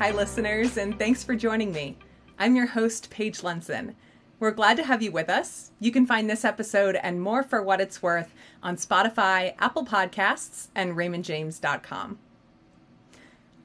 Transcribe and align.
Hi, 0.00 0.12
listeners, 0.12 0.78
and 0.78 0.98
thanks 0.98 1.22
for 1.22 1.36
joining 1.36 1.72
me. 1.72 1.98
I'm 2.38 2.56
your 2.56 2.68
host, 2.68 3.10
Paige 3.10 3.42
Lunson. 3.42 3.94
We're 4.38 4.50
glad 4.50 4.78
to 4.78 4.84
have 4.84 5.02
you 5.02 5.12
with 5.12 5.28
us. 5.28 5.72
You 5.78 5.92
can 5.92 6.06
find 6.06 6.30
this 6.30 6.42
episode 6.42 6.96
and 6.96 7.20
more 7.20 7.42
for 7.42 7.62
what 7.62 7.82
it's 7.82 8.02
worth 8.02 8.34
on 8.62 8.78
Spotify, 8.78 9.54
Apple 9.58 9.84
Podcasts, 9.84 10.68
and 10.74 10.94
RaymondJames.com. 10.96 12.18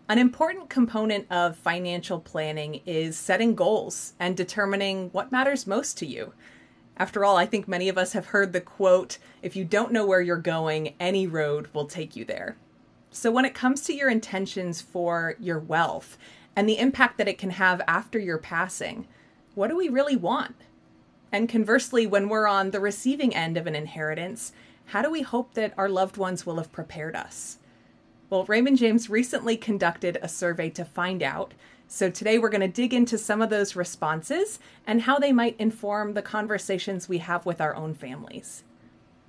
An 0.09 0.17
important 0.17 0.69
component 0.69 1.25
of 1.31 1.55
financial 1.55 2.19
planning 2.19 2.81
is 2.85 3.17
setting 3.17 3.55
goals 3.55 4.11
and 4.19 4.35
determining 4.35 5.11
what 5.13 5.31
matters 5.31 5.65
most 5.65 5.97
to 5.99 6.05
you. 6.05 6.33
After 6.97 7.23
all, 7.23 7.37
I 7.37 7.45
think 7.45 7.65
many 7.65 7.87
of 7.87 7.97
us 7.97 8.11
have 8.11 8.25
heard 8.25 8.51
the 8.51 8.59
quote 8.59 9.19
if 9.41 9.55
you 9.55 9.63
don't 9.63 9.93
know 9.93 10.05
where 10.05 10.19
you're 10.19 10.35
going, 10.35 10.95
any 10.99 11.27
road 11.27 11.69
will 11.73 11.85
take 11.85 12.17
you 12.17 12.25
there. 12.25 12.57
So, 13.15 13.31
when 13.31 13.45
it 13.45 13.53
comes 13.53 13.81
to 13.83 13.93
your 13.93 14.09
intentions 14.09 14.81
for 14.81 15.37
your 15.39 15.57
wealth 15.57 16.17
and 16.53 16.67
the 16.67 16.77
impact 16.77 17.17
that 17.17 17.29
it 17.29 17.37
can 17.37 17.51
have 17.51 17.81
after 17.87 18.19
your 18.19 18.37
passing, 18.37 19.07
what 19.53 19.69
do 19.69 19.77
we 19.77 19.87
really 19.87 20.17
want? 20.17 20.55
And 21.31 21.47
conversely, 21.47 22.05
when 22.05 22.27
we're 22.27 22.45
on 22.45 22.71
the 22.71 22.81
receiving 22.81 23.33
end 23.33 23.55
of 23.55 23.67
an 23.67 23.75
inheritance, 23.75 24.51
how 24.87 25.01
do 25.01 25.09
we 25.09 25.21
hope 25.21 25.53
that 25.53 25.73
our 25.77 25.87
loved 25.87 26.17
ones 26.17 26.45
will 26.45 26.57
have 26.57 26.73
prepared 26.73 27.15
us? 27.15 27.57
Well, 28.29 28.43
Raymond 28.43 28.79
James 28.79 29.09
recently 29.09 29.55
conducted 29.55 30.17
a 30.21 30.27
survey 30.27 30.69
to 30.71 30.83
find 30.83 31.23
out. 31.23 31.53
So 31.87 32.09
today 32.09 32.37
we're 32.37 32.49
going 32.49 32.59
to 32.59 32.67
dig 32.67 32.93
into 32.93 33.17
some 33.17 33.41
of 33.41 33.49
those 33.49 33.77
responses 33.77 34.59
and 34.85 35.03
how 35.03 35.19
they 35.19 35.31
might 35.31 35.55
inform 35.57 36.15
the 36.15 36.21
conversations 36.21 37.07
we 37.07 37.19
have 37.19 37.45
with 37.45 37.61
our 37.61 37.77
own 37.77 37.93
families. 37.93 38.65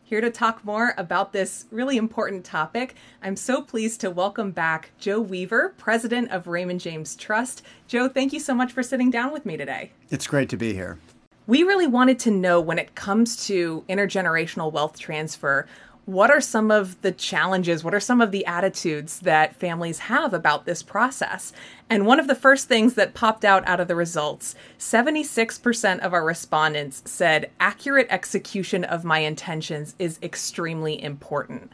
Here 0.08 0.20
to 0.20 0.30
talk 0.30 0.64
more 0.64 0.94
about 0.98 1.32
this 1.32 1.64
really 1.72 1.96
important 1.96 2.44
topic, 2.44 2.94
I'm 3.22 3.34
so 3.34 3.60
pleased 3.60 4.00
to 4.02 4.10
welcome 4.10 4.52
back 4.52 4.92
Joe 5.00 5.20
Weaver, 5.20 5.74
president 5.78 6.30
of 6.30 6.46
Raymond 6.46 6.78
James 6.78 7.16
Trust. 7.16 7.62
Joe, 7.88 8.08
thank 8.08 8.32
you 8.32 8.38
so 8.38 8.54
much 8.54 8.70
for 8.70 8.84
sitting 8.84 9.10
down 9.10 9.32
with 9.32 9.44
me 9.44 9.56
today. 9.56 9.90
It's 10.10 10.28
great 10.28 10.48
to 10.50 10.56
be 10.56 10.72
here. 10.72 11.00
We 11.48 11.64
really 11.64 11.88
wanted 11.88 12.20
to 12.20 12.30
know 12.30 12.60
when 12.60 12.78
it 12.78 12.94
comes 12.94 13.44
to 13.48 13.84
intergenerational 13.88 14.70
wealth 14.70 14.96
transfer, 14.96 15.66
what 16.06 16.30
are 16.30 16.40
some 16.40 16.70
of 16.70 17.00
the 17.02 17.10
challenges? 17.10 17.82
What 17.82 17.92
are 17.92 18.00
some 18.00 18.20
of 18.20 18.30
the 18.30 18.46
attitudes 18.46 19.20
that 19.20 19.56
families 19.56 19.98
have 19.98 20.32
about 20.32 20.64
this 20.64 20.80
process? 20.80 21.52
And 21.90 22.06
one 22.06 22.20
of 22.20 22.28
the 22.28 22.36
first 22.36 22.68
things 22.68 22.94
that 22.94 23.12
popped 23.12 23.44
out 23.44 23.66
out 23.66 23.80
of 23.80 23.88
the 23.88 23.96
results 23.96 24.54
76% 24.78 25.98
of 25.98 26.14
our 26.14 26.24
respondents 26.24 27.02
said 27.10 27.50
accurate 27.58 28.06
execution 28.08 28.84
of 28.84 29.04
my 29.04 29.18
intentions 29.18 29.96
is 29.98 30.20
extremely 30.22 31.02
important. 31.02 31.72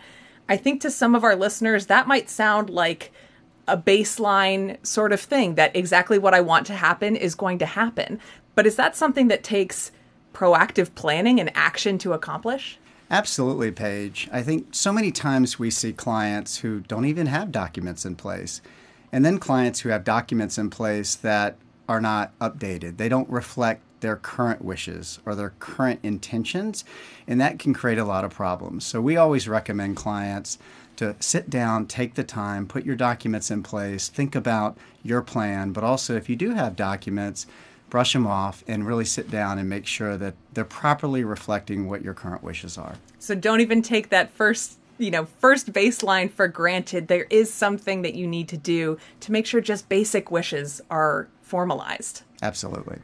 I 0.49 0.57
think 0.57 0.81
to 0.81 0.91
some 0.91 1.15
of 1.15 1.25
our 1.25 1.37
listeners, 1.37 1.87
that 1.87 2.09
might 2.09 2.31
sound 2.31 2.71
like 2.71 3.13
a 3.69 3.77
baseline 3.77 4.85
sort 4.85 5.13
of 5.13 5.21
thing 5.21 5.57
that 5.57 5.77
exactly 5.77 6.19
what 6.19 6.35
I 6.35 6.41
want 6.41 6.67
to 6.69 6.75
happen 6.75 7.17
is 7.17 7.35
going 7.35 7.59
to 7.59 7.67
happen. 7.67 8.19
But 8.55 8.67
is 8.67 8.77
that 8.77 8.97
something 8.97 9.29
that 9.29 9.45
takes 9.45 9.93
proactive 10.33 10.95
planning 10.95 11.39
and 11.39 11.55
action 11.55 11.99
to 11.99 12.15
accomplish? 12.15 12.79
Absolutely, 13.13 13.71
Paige. 13.71 14.31
I 14.33 14.43
think 14.43 14.69
so 14.71 14.91
many 14.91 15.13
times 15.13 15.59
we 15.59 15.71
see 15.71 15.93
clients 15.93 16.61
who 16.61 16.81
don't 16.81 17.05
even 17.05 17.27
have 17.27 17.53
documents 17.53 18.07
in 18.07 18.17
place, 18.17 18.63
and 19.13 19.23
then 19.23 19.37
clients 19.37 19.81
who 19.81 19.91
have 19.91 20.03
documents 20.03 20.57
in 20.57 20.71
place 20.71 21.15
that 21.17 21.59
are 21.87 22.01
not 22.01 22.33
updated. 22.39 22.97
They 22.97 23.11
don't 23.11 23.29
reflect 23.29 23.83
their 24.01 24.17
current 24.17 24.65
wishes 24.65 25.21
or 25.27 25.35
their 25.35 25.53
current 25.59 26.01
intentions, 26.03 26.87
and 27.29 27.39
that 27.39 27.59
can 27.59 27.75
create 27.75 27.99
a 27.99 28.05
lot 28.07 28.25
of 28.25 28.33
problems. 28.33 28.87
So, 28.87 29.03
we 29.03 29.19
always 29.19 29.47
recommend 29.47 29.97
clients 29.97 30.57
to 30.97 31.15
sit 31.21 31.51
down, 31.51 31.87
take 31.87 32.15
the 32.15 32.25
time, 32.25 32.67
put 32.67 32.87
your 32.87 32.97
documents 32.97 33.51
in 33.51 33.63
place, 33.63 34.09
think 34.09 34.35
about 34.35 34.79
your 35.03 35.21
plan, 35.21 35.73
but 35.73 35.85
also 35.85 36.17
if 36.17 36.31
you 36.31 36.37
do 36.37 36.55
have 36.55 36.77
documents, 36.77 37.47
brush 37.93 38.15
them 38.15 38.27
off, 38.27 38.65
and 38.67 38.87
really 38.87 39.05
sit 39.05 39.31
down 39.31 39.59
and 39.59 39.69
make 39.69 39.87
sure 39.87 40.17
that 40.17 40.35
they're 40.55 40.65
properly 40.65 41.25
reflecting 41.25 41.87
what 41.87 42.03
your 42.03 42.15
current 42.15 42.43
wishes 42.43 42.79
are. 42.79 42.95
So 43.19 43.35
don't 43.35 43.61
even 43.61 43.83
take 43.83 44.09
that 44.09 44.33
first 44.33 44.79
you 44.97 45.11
know 45.11 45.27
first 45.27 45.75
baseline 45.75 46.31
for 46.31 46.49
granted. 46.49 47.09
There 47.09 47.27
is 47.29 47.53
something 47.53 48.01
that 48.01 48.15
you 48.15 48.27
need 48.27 48.49
to 48.49 48.57
do 48.57 48.97
to 49.21 49.31
make 49.31 49.45
sure 49.45 49.61
just 49.61 49.91
basic 49.91 50.31
wishes 50.31 50.81
are 50.91 51.29
formalized. 51.43 52.23
Absolutely. 52.41 52.99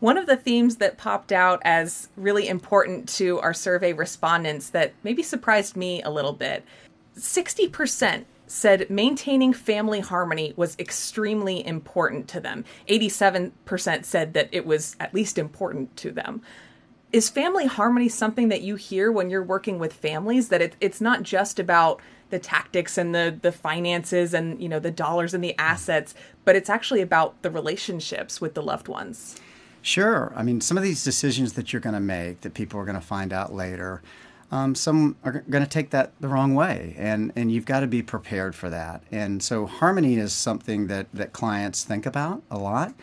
One 0.00 0.18
of 0.18 0.26
the 0.26 0.36
themes 0.36 0.76
that 0.76 0.98
popped 0.98 1.30
out 1.30 1.62
as 1.64 2.08
really 2.16 2.48
important 2.48 3.08
to 3.10 3.38
our 3.38 3.54
survey 3.54 3.92
respondents 3.92 4.70
that 4.70 4.94
maybe 5.04 5.22
surprised 5.22 5.76
me 5.76 6.02
a 6.02 6.10
little 6.10 6.32
bit 6.32 6.64
60% 7.16 8.24
said 8.46 8.88
maintaining 8.90 9.52
family 9.52 10.00
harmony 10.00 10.52
was 10.56 10.76
extremely 10.78 11.66
important 11.66 12.28
to 12.28 12.40
them. 12.40 12.64
87% 12.88 14.04
said 14.04 14.34
that 14.34 14.48
it 14.52 14.66
was 14.66 14.96
at 15.00 15.14
least 15.14 15.38
important 15.38 15.96
to 15.98 16.10
them. 16.10 16.42
Is 17.12 17.30
family 17.30 17.66
harmony 17.66 18.08
something 18.08 18.48
that 18.48 18.62
you 18.62 18.74
hear 18.76 19.10
when 19.10 19.30
you're 19.30 19.42
working 19.42 19.78
with 19.78 19.92
families 19.92 20.48
that 20.48 20.60
it, 20.60 20.76
it's 20.80 21.00
not 21.00 21.22
just 21.22 21.58
about 21.58 22.00
the 22.30 22.38
tactics 22.40 22.98
and 22.98 23.14
the 23.14 23.38
the 23.40 23.52
finances 23.52 24.34
and 24.34 24.60
you 24.60 24.68
know 24.68 24.80
the 24.80 24.90
dollars 24.90 25.34
and 25.34 25.44
the 25.44 25.56
assets, 25.56 26.14
but 26.44 26.56
it's 26.56 26.68
actually 26.68 27.00
about 27.00 27.40
the 27.42 27.50
relationships 27.50 28.40
with 28.40 28.54
the 28.54 28.62
loved 28.62 28.88
ones? 28.88 29.36
Sure. 29.82 30.32
I 30.34 30.42
mean, 30.42 30.60
some 30.60 30.76
of 30.76 30.82
these 30.82 31.04
decisions 31.04 31.52
that 31.52 31.72
you're 31.72 31.80
going 31.80 31.94
to 31.94 32.00
make 32.00 32.40
that 32.40 32.54
people 32.54 32.80
are 32.80 32.84
going 32.84 32.98
to 32.98 33.06
find 33.06 33.32
out 33.32 33.54
later 33.54 34.02
um, 34.50 34.74
some 34.74 35.16
are 35.24 35.44
going 35.50 35.64
to 35.64 35.68
take 35.68 35.90
that 35.90 36.12
the 36.20 36.28
wrong 36.28 36.54
way, 36.54 36.94
and 36.98 37.32
and 37.36 37.50
you've 37.50 37.64
got 37.64 37.80
to 37.80 37.86
be 37.86 38.02
prepared 38.02 38.54
for 38.54 38.70
that. 38.70 39.02
And 39.10 39.42
so 39.42 39.66
harmony 39.66 40.16
is 40.16 40.32
something 40.32 40.86
that 40.88 41.06
that 41.12 41.32
clients 41.32 41.84
think 41.84 42.06
about 42.06 42.42
a 42.50 42.58
lot. 42.58 42.94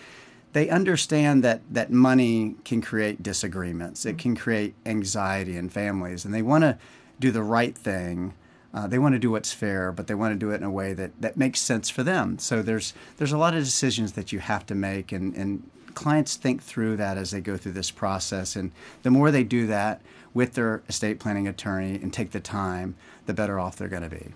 They 0.54 0.70
understand 0.70 1.44
that 1.44 1.62
that 1.72 1.92
money 1.92 2.56
can 2.66 2.82
create 2.82 3.24
disagreements. 3.24 4.06
It 4.06 4.18
can 4.18 4.36
create 4.36 4.76
anxiety 4.86 5.56
in 5.58 5.70
families, 5.70 6.26
and 6.26 6.34
they 6.34 6.42
want 6.42 6.64
to 6.64 6.78
do 7.20 7.32
the 7.32 7.44
right 7.44 7.78
thing. 7.78 8.34
Uh, 8.74 8.88
they 8.88 9.00
want 9.00 9.14
to 9.14 9.20
do 9.20 9.32
what's 9.32 9.52
fair, 9.52 9.92
but 9.92 10.08
they 10.08 10.16
want 10.16 10.34
to 10.34 10.40
do 10.40 10.52
it 10.52 10.56
in 10.56 10.64
a 10.64 10.72
way 10.72 10.94
that, 10.94 11.12
that 11.22 11.36
makes 11.36 11.60
sense 11.60 11.90
for 11.90 12.04
them. 12.04 12.40
So 12.40 12.62
there's 12.62 12.94
there's 13.18 13.34
a 13.34 13.38
lot 13.38 13.54
of 13.54 13.64
decisions 13.64 14.14
that 14.14 14.32
you 14.32 14.40
have 14.40 14.66
to 14.68 14.76
make, 14.76 15.12
and, 15.12 15.36
and 15.36 15.70
clients 15.94 16.36
think 16.36 16.64
through 16.64 16.98
that 16.98 17.18
as 17.18 17.32
they 17.32 17.42
go 17.42 17.58
through 17.58 17.74
this 17.74 17.92
process. 17.92 18.56
And 18.56 18.72
the 19.04 19.12
more 19.12 19.32
they 19.32 19.44
do 19.44 19.68
that, 19.68 20.02
with 20.34 20.54
their 20.54 20.82
estate 20.88 21.20
planning 21.20 21.48
attorney 21.48 21.96
and 21.96 22.14
take 22.14 22.32
the 22.32 22.40
time, 22.40 22.96
the 23.26 23.34
better 23.34 23.60
off 23.60 23.76
they're 23.76 23.88
going 23.88 24.04
to 24.04 24.10
be. 24.10 24.34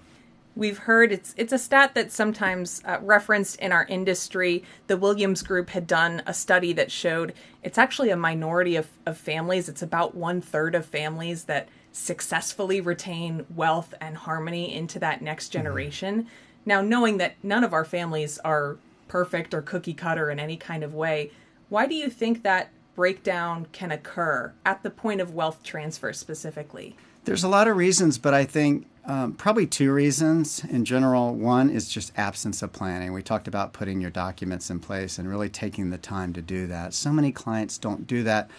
We've 0.56 0.78
heard 0.78 1.11
it's 1.11 1.33
it's 1.35 1.51
a 1.51 1.57
stat 1.57 1.91
that's 1.94 2.16
sometimes 2.16 2.81
uh, 2.85 3.00
referenced 3.01 3.59
in 3.59 3.73
our 3.73 3.85
industry. 3.85 4.63
The 4.88 4.95
Williams 4.95 5.41
Group 5.41 5.69
had 5.72 5.85
done 5.85 6.23
a 6.25 6.34
study 6.34 6.72
that 6.73 6.91
showed 6.91 7.34
it's 7.61 7.78
actually 7.78 8.09
a 8.09 8.16
minority 8.16 8.78
of, 8.78 8.88
of 9.05 9.17
families. 9.17 9.67
It's 9.67 9.81
about 9.81 10.16
one 10.16 10.39
third 10.39 10.73
of 10.73 10.85
families 10.85 11.44
that 11.45 11.67
successfully 11.91 12.79
retain 12.79 13.45
wealth 13.53 13.94
and 14.00 14.16
harmony 14.16 14.73
into 14.73 14.97
that 15.00 15.22
next 15.22 15.47
mm-hmm. 15.47 15.59
generation. 15.59 16.19
Mm-hmm. 16.19 16.29
Now, 16.66 16.81
knowing 16.81 17.17
that 17.17 17.35
none 17.44 17.63
of 17.66 17.73
our 17.73 17.85
families 17.85 18.39
are 18.39 18.78
perfect 19.09 19.53
or 19.53 19.61
cookie 19.61 19.94
cutter 19.94 20.29
in 20.29 20.39
any 20.39 20.57
kind 20.57 20.84
of 20.84 20.94
way, 20.94 21.31
why 21.67 21.85
do 21.85 21.95
you 21.95 22.09
think 22.09 22.44
that 22.44 22.69
breakdown 22.95 23.67
can 23.72 23.91
occur 23.91 24.53
at 24.66 24.83
the 24.83 24.89
point 24.89 25.22
of 25.22 25.33
wealth 25.33 25.63
transfer 25.63 26.13
specifically? 26.13 26.95
There's 27.25 27.44
a 27.44 27.50
lot 27.50 27.67
of 27.67 27.75
reasons, 27.75 28.17
but 28.17 28.33
I 28.33 28.45
think 28.45 28.88
um, 29.06 29.33
probably 29.33 29.67
two 29.67 29.91
reasons 29.91 30.63
in 30.63 30.85
general. 30.85 31.35
One 31.35 31.69
is 31.69 31.89
just 31.89 32.11
absence 32.17 32.61
of 32.61 32.73
planning. 32.73 33.13
We 33.13 33.22
talked 33.22 33.47
about 33.47 33.73
putting 33.73 34.01
your 34.01 34.11
documents 34.11 34.69
in 34.69 34.79
place 34.79 35.19
and 35.19 35.29
really 35.29 35.50
taking 35.50 35.89
the 35.89 35.97
time 35.97 36.34
to 36.34 36.41
do 36.41 36.67
that. 36.67 36.94
So 36.94 37.11
many 37.11 37.31
clients 37.31 37.78
don't 37.78 38.07
do 38.07 38.23
that, 38.23 38.50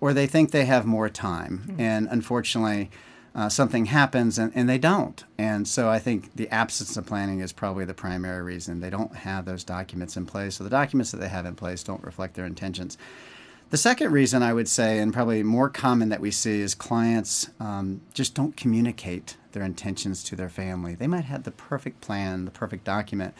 or 0.00 0.12
they 0.12 0.26
think 0.26 0.50
they 0.50 0.64
have 0.64 0.86
more 0.86 1.08
time. 1.08 1.64
Mm-hmm. 1.66 1.80
And 1.80 2.08
unfortunately, 2.10 2.90
uh, 3.34 3.48
something 3.48 3.86
happens 3.86 4.38
and, 4.38 4.50
and 4.54 4.68
they 4.68 4.78
don't. 4.78 5.24
And 5.36 5.68
so 5.68 5.90
I 5.90 5.98
think 5.98 6.34
the 6.36 6.48
absence 6.48 6.96
of 6.96 7.04
planning 7.04 7.40
is 7.40 7.52
probably 7.52 7.84
the 7.84 7.92
primary 7.94 8.42
reason. 8.42 8.80
They 8.80 8.90
don't 8.90 9.14
have 9.14 9.44
those 9.44 9.62
documents 9.62 10.16
in 10.16 10.24
place. 10.24 10.54
So 10.54 10.64
the 10.64 10.70
documents 10.70 11.10
that 11.10 11.18
they 11.18 11.28
have 11.28 11.44
in 11.44 11.54
place 11.54 11.82
don't 11.82 12.02
reflect 12.02 12.34
their 12.34 12.46
intentions. 12.46 12.96
The 13.76 13.82
second 13.82 14.10
reason 14.10 14.42
I 14.42 14.54
would 14.54 14.68
say, 14.68 15.00
and 15.00 15.12
probably 15.12 15.42
more 15.42 15.68
common 15.68 16.08
that 16.08 16.18
we 16.18 16.30
see, 16.30 16.62
is 16.62 16.74
clients 16.74 17.50
um, 17.60 18.00
just 18.14 18.34
don't 18.34 18.56
communicate 18.56 19.36
their 19.52 19.64
intentions 19.64 20.24
to 20.24 20.34
their 20.34 20.48
family. 20.48 20.94
They 20.94 21.06
might 21.06 21.26
have 21.26 21.42
the 21.42 21.50
perfect 21.50 22.00
plan, 22.00 22.46
the 22.46 22.50
perfect 22.50 22.84
document, 22.84 23.34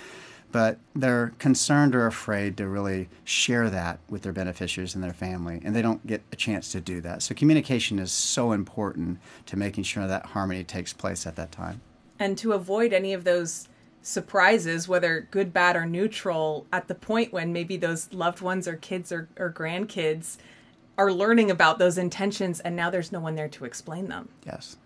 but 0.52 0.78
they're 0.94 1.32
concerned 1.38 1.94
or 1.94 2.06
afraid 2.06 2.58
to 2.58 2.68
really 2.68 3.08
share 3.24 3.70
that 3.70 3.98
with 4.10 4.20
their 4.20 4.34
beneficiaries 4.34 4.94
and 4.94 5.02
their 5.02 5.14
family, 5.14 5.62
and 5.64 5.74
they 5.74 5.80
don't 5.80 6.06
get 6.06 6.20
a 6.30 6.36
chance 6.36 6.70
to 6.72 6.82
do 6.82 7.00
that. 7.00 7.22
So, 7.22 7.34
communication 7.34 7.98
is 7.98 8.12
so 8.12 8.52
important 8.52 9.20
to 9.46 9.56
making 9.56 9.84
sure 9.84 10.06
that 10.06 10.26
harmony 10.26 10.64
takes 10.64 10.92
place 10.92 11.26
at 11.26 11.36
that 11.36 11.50
time. 11.50 11.80
And 12.18 12.36
to 12.36 12.52
avoid 12.52 12.92
any 12.92 13.14
of 13.14 13.24
those 13.24 13.68
surprises, 14.06 14.86
whether 14.86 15.26
good, 15.32 15.52
bad, 15.52 15.74
or 15.74 15.84
neutral, 15.84 16.64
at 16.72 16.86
the 16.86 16.94
point 16.94 17.32
when 17.32 17.52
maybe 17.52 17.76
those 17.76 18.12
loved 18.12 18.40
ones 18.40 18.68
or 18.68 18.76
kids 18.76 19.10
or, 19.10 19.28
or 19.36 19.52
grandkids 19.52 20.36
are 20.96 21.12
learning 21.12 21.50
about 21.50 21.80
those 21.80 21.98
intentions 21.98 22.60
and 22.60 22.76
now 22.76 22.88
there's 22.88 23.10
no 23.10 23.18
one 23.18 23.34
there 23.34 23.48
to 23.48 23.64
explain 23.64 24.08
them. 24.08 24.28
Yes. 24.44 24.76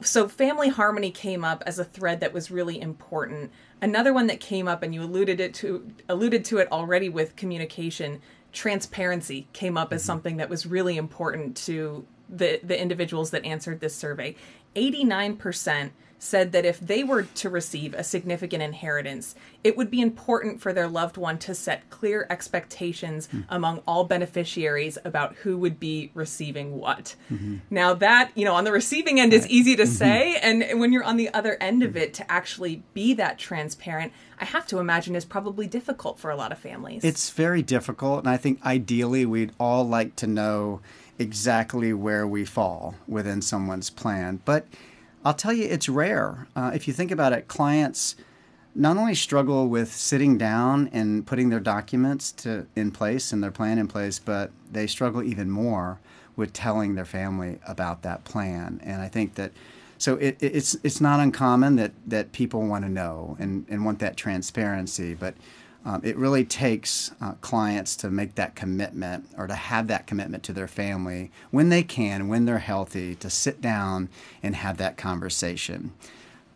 so 0.00 0.28
family 0.28 0.68
harmony 0.68 1.10
came 1.10 1.44
up 1.44 1.62
as 1.66 1.78
a 1.78 1.84
thread 1.84 2.20
that 2.20 2.32
was 2.32 2.50
really 2.50 2.80
important. 2.80 3.50
Another 3.82 4.12
one 4.12 4.26
that 4.26 4.40
came 4.40 4.68
up, 4.68 4.82
and 4.82 4.94
you 4.94 5.02
alluded 5.02 5.40
it 5.40 5.54
to 5.54 5.90
alluded 6.08 6.44
to 6.46 6.58
it 6.58 6.68
already 6.72 7.08
with 7.08 7.36
communication. 7.36 8.20
Transparency 8.52 9.48
came 9.52 9.76
up 9.76 9.92
as 9.92 10.00
mm-hmm. 10.00 10.06
something 10.06 10.36
that 10.38 10.48
was 10.48 10.66
really 10.66 10.96
important 10.96 11.56
to 11.58 12.06
the 12.28 12.60
the 12.62 12.80
individuals 12.80 13.30
that 13.30 13.44
answered 13.44 13.80
this 13.80 13.94
survey. 13.94 14.34
Eighty 14.76 15.04
nine 15.04 15.36
percent 15.36 15.92
said 16.22 16.52
that 16.52 16.66
if 16.66 16.78
they 16.78 17.02
were 17.02 17.22
to 17.22 17.48
receive 17.48 17.94
a 17.94 18.04
significant 18.04 18.62
inheritance, 18.62 19.34
it 19.64 19.76
would 19.76 19.90
be 19.90 20.00
important 20.02 20.60
for 20.60 20.72
their 20.72 20.86
loved 20.86 21.16
one 21.16 21.38
to 21.38 21.54
set 21.54 21.88
clear 21.88 22.26
expectations 22.28 23.26
mm. 23.32 23.42
among 23.48 23.78
all 23.88 24.04
beneficiaries 24.04 24.98
about 25.04 25.34
who 25.36 25.56
would 25.56 25.80
be 25.80 26.10
receiving 26.14 26.78
what. 26.78 27.16
Mm-hmm. 27.32 27.56
Now, 27.70 27.94
that, 27.94 28.30
you 28.34 28.44
know, 28.44 28.54
on 28.54 28.64
the 28.64 28.72
receiving 28.72 29.18
end 29.18 29.32
is 29.32 29.48
easy 29.48 29.76
to 29.76 29.84
mm-hmm. 29.84 29.92
say, 29.92 30.36
and 30.36 30.78
when 30.78 30.92
you're 30.92 31.04
on 31.04 31.16
the 31.16 31.32
other 31.32 31.56
end 31.58 31.82
of 31.82 31.96
it, 31.96 32.12
to 32.14 32.30
actually 32.30 32.82
be 32.92 33.14
that 33.14 33.38
transparent, 33.38 34.12
I 34.38 34.44
have 34.44 34.66
to 34.68 34.78
imagine 34.78 35.16
is 35.16 35.24
probably 35.24 35.66
difficult 35.66 36.18
for 36.18 36.30
a 36.30 36.36
lot 36.36 36.52
of 36.52 36.58
families. 36.58 37.02
It's 37.02 37.30
very 37.30 37.62
difficult, 37.62 38.20
and 38.20 38.28
I 38.28 38.36
think 38.36 38.64
ideally 38.64 39.24
we'd 39.24 39.52
all 39.58 39.88
like 39.88 40.16
to 40.16 40.26
know 40.26 40.80
exactly 41.18 41.92
where 41.92 42.26
we 42.26 42.44
fall 42.44 42.94
within 43.06 43.42
someone's 43.42 43.90
plan. 43.90 44.40
But 44.44 44.66
I'll 45.24 45.34
tell 45.34 45.52
you, 45.52 45.64
it's 45.64 45.88
rare. 45.88 46.46
Uh, 46.56 46.70
if 46.74 46.88
you 46.88 46.94
think 46.94 47.10
about 47.10 47.32
it, 47.32 47.48
clients 47.48 48.16
not 48.74 48.96
only 48.96 49.14
struggle 49.14 49.68
with 49.68 49.92
sitting 49.92 50.38
down 50.38 50.88
and 50.92 51.26
putting 51.26 51.50
their 51.50 51.60
documents 51.60 52.32
to 52.32 52.66
in 52.76 52.90
place 52.90 53.32
and 53.32 53.42
their 53.42 53.50
plan 53.50 53.78
in 53.78 53.88
place, 53.88 54.18
but 54.18 54.50
they 54.70 54.86
struggle 54.86 55.22
even 55.22 55.50
more 55.50 55.98
with 56.36 56.52
telling 56.52 56.94
their 56.94 57.04
family 57.04 57.58
about 57.66 58.02
that 58.02 58.24
plan. 58.24 58.80
And 58.82 59.02
I 59.02 59.08
think 59.08 59.34
that 59.34 59.52
so 59.98 60.14
it, 60.16 60.38
it's 60.40 60.76
it's 60.82 61.00
not 61.00 61.20
uncommon 61.20 61.76
that 61.76 61.92
that 62.06 62.32
people 62.32 62.66
want 62.66 62.84
to 62.84 62.90
know 62.90 63.36
and, 63.38 63.66
and 63.68 63.84
want 63.84 63.98
that 63.98 64.16
transparency, 64.16 65.14
but 65.14 65.34
um, 65.84 66.00
it 66.04 66.16
really 66.16 66.44
takes 66.44 67.10
uh, 67.20 67.32
clients 67.40 67.96
to 67.96 68.10
make 68.10 68.34
that 68.34 68.54
commitment 68.54 69.28
or 69.38 69.46
to 69.46 69.54
have 69.54 69.86
that 69.86 70.06
commitment 70.06 70.42
to 70.44 70.52
their 70.52 70.68
family 70.68 71.30
when 71.50 71.70
they 71.70 71.82
can, 71.82 72.28
when 72.28 72.44
they're 72.44 72.58
healthy, 72.58 73.14
to 73.16 73.30
sit 73.30 73.60
down 73.60 74.08
and 74.42 74.56
have 74.56 74.76
that 74.76 74.96
conversation. 74.96 75.92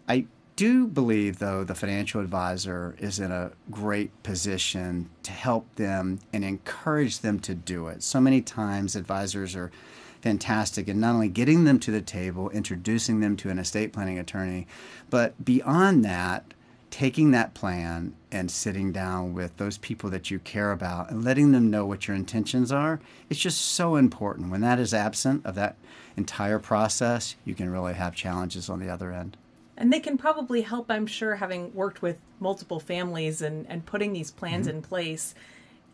I 0.07 0.27
do 0.57 0.87
believe, 0.87 1.39
though, 1.39 1.65
the 1.65 1.75
financial 1.75 2.21
advisor 2.21 2.97
is 2.99 3.19
in 3.19 3.33
a 3.33 3.53
great 3.71 4.23
position 4.23 5.09
to 5.23 5.33
help 5.33 5.75
them 5.77 6.21
and 6.33 6.45
encourage 6.45 7.21
them 7.21 7.41
to 7.41 7.55
do 7.55 7.89
it. 7.89 8.03
So 8.03 8.21
many 8.21 8.41
times, 8.41 8.95
advisors 8.95 9.57
are 9.57 9.73
fantastic 10.21 10.87
in 10.87 11.01
not 11.01 11.15
only 11.15 11.29
getting 11.29 11.65
them 11.65 11.79
to 11.81 11.91
the 11.91 12.01
table, 12.01 12.51
introducing 12.51 13.21
them 13.21 13.37
to 13.39 13.51
an 13.51 13.59
estate 13.59 13.93
planning 13.93 14.19
attorney, 14.19 14.67
but 15.11 15.45
beyond 15.45 16.05
that, 16.05 16.55
taking 16.95 17.33
that 17.33 17.55
plan 17.55 18.15
and 18.31 18.49
sitting 18.49 18.93
down 18.93 19.35
with 19.35 19.57
those 19.57 19.79
people 19.79 20.09
that 20.09 20.31
you 20.31 20.39
care 20.39 20.71
about 20.71 21.11
and 21.11 21.25
letting 21.25 21.51
them 21.51 21.69
know 21.69 21.85
what 21.85 22.07
your 22.07 22.15
intentions 22.15 22.71
are 22.71 23.01
it's 23.29 23.41
just 23.41 23.61
so 23.61 23.97
important 23.97 24.49
when 24.49 24.61
that 24.61 24.79
is 24.79 24.95
absent 24.95 25.45
of 25.45 25.57
that 25.57 25.75
entire 26.17 26.61
process 26.61 27.35
you 27.45 27.53
can 27.53 27.69
really 27.69 27.95
have 27.95 28.15
challenges 28.15 28.69
on 28.69 28.79
the 28.79 28.89
other 28.89 29.11
end 29.11 29.37
and 29.77 29.93
they 29.93 29.99
can 29.99 30.17
probably 30.17 30.63
help 30.63 30.89
i'm 30.89 31.05
sure 31.05 31.35
having 31.35 31.75
worked 31.75 32.01
with 32.01 32.17
multiple 32.39 32.79
families 32.79 33.43
and, 33.43 33.67
and 33.69 33.85
putting 33.85 34.13
these 34.13 34.31
plans 34.31 34.69
mm-hmm. 34.69 34.77
in 34.77 34.83
place 34.83 35.35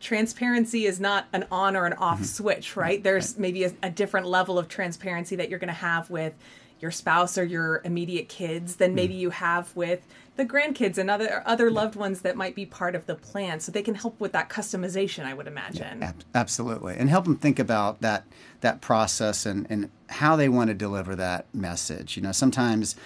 transparency 0.01 0.85
is 0.85 1.01
not 1.01 1.29
an 1.33 1.47
on 1.51 1.77
or 1.77 1.87
an 1.87 1.95
off 1.95 2.17
mm-hmm. 2.17 2.25
switch 2.25 2.77
right 2.77 3.03
there's 3.03 3.33
right. 3.33 3.41
maybe 3.41 3.65
a, 3.65 3.73
a 3.83 3.89
different 3.89 4.27
level 4.27 4.59
of 4.59 4.69
transparency 4.69 5.35
that 5.35 5.49
you're 5.49 5.59
going 5.59 5.69
to 5.69 5.73
have 5.73 6.11
with 6.11 6.35
your 6.81 6.91
spouse 6.91 7.37
or 7.37 7.45
your 7.45 7.81
immediate 7.85 8.29
kids 8.29 8.77
than 8.77 8.95
maybe 8.95 9.15
mm. 9.15 9.19
you 9.19 9.31
have 9.31 9.75
with 9.77 10.07
the 10.37 10.45
grandkids 10.45 10.97
and 10.97 11.11
other 11.11 11.43
other 11.45 11.71
loved 11.71 11.95
ones 11.95 12.23
that 12.23 12.37
might 12.37 12.55
be 12.55 12.65
part 12.65 12.95
of 12.95 13.07
the 13.07 13.15
plan. 13.15 13.61
So 13.61 13.71
they 13.71 13.83
can 13.83 13.95
help 13.95 14.19
with 14.19 14.33
that 14.33 14.49
customization 14.49 15.25
i 15.25 15.35
would 15.35 15.47
imagine. 15.47 16.01
Yeah, 16.01 16.13
absolutely. 16.35 16.97
And 16.97 17.11
help 17.11 17.25
them 17.25 17.37
think 17.37 17.59
about 17.59 18.01
that 18.01 18.25
that 18.61 18.81
process 18.81 19.47
and 19.47 19.67
and 19.71 19.91
how 20.09 20.37
they 20.37 20.49
want 20.49 20.69
to 20.69 20.75
deliver 20.75 21.15
that 21.17 21.47
message. 21.55 22.17
You 22.17 22.23
know 22.23 22.33
sometimes 22.33 22.97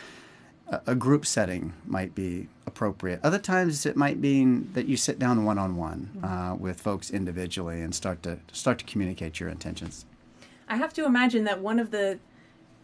a, 0.68 0.80
a 0.88 0.94
group 0.94 1.26
setting 1.26 1.72
might 1.86 2.14
be 2.14 2.48
appropriate. 2.66 3.20
Other 3.22 3.38
times 3.38 3.84
it 3.84 3.96
might 3.96 4.18
mean 4.18 4.70
that 4.74 4.86
you 4.86 4.96
sit 4.96 5.18
down 5.18 5.44
one-on-one 5.44 6.10
mm-hmm. 6.16 6.24
uh, 6.24 6.54
with 6.54 6.80
folks 6.80 7.10
individually 7.10 7.82
and 7.82 7.94
start 7.94 8.22
to 8.22 8.38
start 8.52 8.78
to 8.78 8.84
communicate 8.84 9.40
your 9.40 9.48
intentions. 9.48 10.06
I 10.68 10.76
have 10.76 10.92
to 10.94 11.04
imagine 11.04 11.44
that 11.44 11.60
one 11.60 11.78
of 11.78 11.90
the 11.90 12.18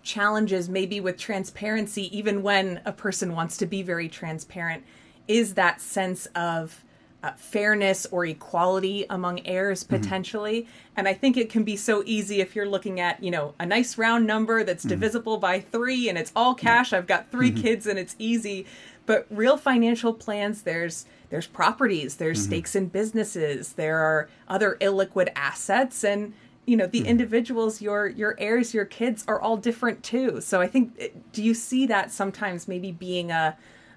challenges 0.02 0.68
maybe 0.68 1.00
with 1.00 1.16
transparency 1.16 2.16
even 2.16 2.42
when 2.42 2.80
a 2.84 2.92
person 2.92 3.34
wants 3.34 3.56
to 3.56 3.66
be 3.66 3.82
very 3.82 4.08
transparent 4.08 4.84
is 5.28 5.54
that 5.54 5.80
sense 5.80 6.26
of 6.34 6.84
uh, 7.22 7.32
fairness 7.32 8.06
or 8.06 8.24
equality 8.24 9.04
among 9.10 9.46
heirs 9.46 9.84
mm-hmm. 9.84 9.96
potentially 9.96 10.62
mm-hmm. 10.62 10.70
and 10.96 11.06
i 11.06 11.12
think 11.12 11.36
it 11.36 11.50
can 11.50 11.64
be 11.64 11.76
so 11.76 12.02
easy 12.06 12.40
if 12.40 12.56
you're 12.56 12.68
looking 12.68 12.98
at 12.98 13.22
you 13.22 13.30
know 13.30 13.54
a 13.60 13.66
nice 13.66 13.98
round 13.98 14.26
number 14.26 14.64
that's 14.64 14.84
mm-hmm. 14.84 14.90
divisible 14.90 15.36
by 15.36 15.60
three 15.60 16.08
and 16.08 16.16
it's 16.16 16.32
all 16.34 16.54
cash 16.54 16.92
i've 16.92 17.06
got 17.06 17.30
3 17.30 17.50
mm-hmm. 17.50 17.60
kids 17.60 17.86
and 17.86 17.98
it's 17.98 18.16
easy 18.18 18.66
but 19.04 19.26
real 19.28 19.56
financial 19.56 20.14
plans 20.14 20.62
there's 20.62 21.04
there's 21.28 21.46
properties 21.46 22.16
there's 22.16 22.38
mm-hmm. 22.40 22.50
stakes 22.50 22.74
in 22.74 22.86
businesses 22.86 23.74
there 23.74 23.98
are 23.98 24.28
other 24.48 24.78
illiquid 24.80 25.28
assets 25.36 26.02
and 26.02 26.32
you 26.66 26.76
know 26.76 26.86
the 26.86 27.02
mm. 27.02 27.06
individuals 27.06 27.80
your 27.80 28.06
your 28.08 28.36
heirs 28.38 28.74
your 28.74 28.84
kids 28.84 29.24
are 29.26 29.40
all 29.40 29.56
different 29.56 30.02
too 30.02 30.40
so 30.40 30.60
i 30.60 30.66
think 30.66 30.92
eh, 30.98 31.08
do 31.32 31.42
you 31.42 31.54
see 31.54 31.86
that 31.86 32.10
sometimes 32.10 32.68
maybe 32.68 32.92
being 32.92 33.30
a 33.30 33.56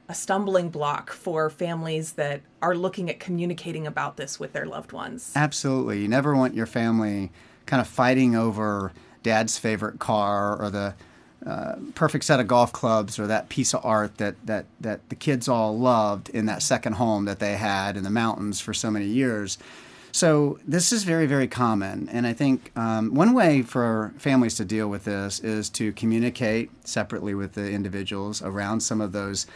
a 0.10 0.14
stumbling 0.14 0.70
block 0.70 1.12
for 1.12 1.50
families 1.50 2.14
that 2.14 2.42
are 2.62 2.76
looking 2.76 3.10
at 3.10 3.20
communicating 3.20 3.88
about 3.88 4.18
this 4.18 4.40
with 4.40 4.54
their 4.54 4.66
loved 4.66 4.92
ones 4.92 5.32
absolutely 5.36 6.02
you 6.02 6.08
never 6.08 6.36
want 6.36 6.54
your 6.54 6.66
family 6.66 7.32
kind 7.66 7.80
of 7.80 7.88
fighting 7.88 8.36
over 8.36 8.92
dad's 9.24 9.58
favorite 9.58 10.00
car 10.00 10.62
or 10.62 10.70
the 10.70 10.94
uh, 11.46 11.76
perfect 11.94 12.24
set 12.24 12.40
of 12.40 12.48
golf 12.48 12.72
clubs 12.72 13.20
or 13.20 13.28
that 13.28 13.50
piece 13.50 13.74
of 13.74 13.84
art 13.84 14.18
that, 14.18 14.36
that, 14.46 14.66
that 14.80 15.10
the 15.10 15.16
kids 15.16 15.50
all 15.50 15.78
loved 15.78 16.30
in 16.30 16.46
that 16.46 16.62
second 16.62 16.94
home 16.94 17.26
that 17.26 17.40
they 17.40 17.58
had 17.58 17.98
in 17.98 18.04
the 18.04 18.10
mountains 18.10 18.62
for 18.62 18.74
so 18.74 18.90
many 18.90 19.06
years. 19.06 19.58
So 20.14 20.60
this 20.68 20.92
is 20.92 21.06
very, 21.06 21.26
very 21.26 21.48
common. 21.48 22.08
And 22.08 22.28
I 22.28 22.34
think 22.34 22.72
um, 22.78 23.16
one 23.16 23.34
way 23.34 23.64
for 23.64 24.14
families 24.20 24.54
to 24.58 24.64
deal 24.64 24.88
with 24.88 25.06
this 25.06 25.40
is 25.40 25.72
to 25.72 25.92
communicate 25.94 26.70
separately 26.88 27.34
with 27.34 27.54
the 27.54 27.72
individuals 27.72 28.40
around 28.44 28.82
some 28.82 29.02
of 29.02 29.12
those 29.12 29.48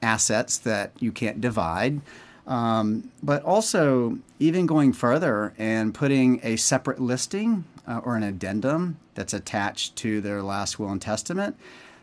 assets 0.00 0.56
that 0.56 0.92
you 1.00 1.12
can't 1.12 1.38
divide. 1.38 2.00
Um, 2.46 3.10
but 3.22 3.42
also, 3.42 4.18
even 4.38 4.64
going 4.64 4.94
further 4.94 5.52
and 5.58 5.92
putting 5.92 6.40
a 6.42 6.56
separate 6.56 6.98
listing 6.98 7.64
uh, 7.86 8.00
or 8.02 8.16
an 8.16 8.22
addendum 8.22 8.96
that's 9.14 9.34
attached 9.34 9.96
to 9.96 10.22
their 10.22 10.42
last 10.42 10.78
will 10.78 10.88
and 10.88 11.02
testament 11.02 11.58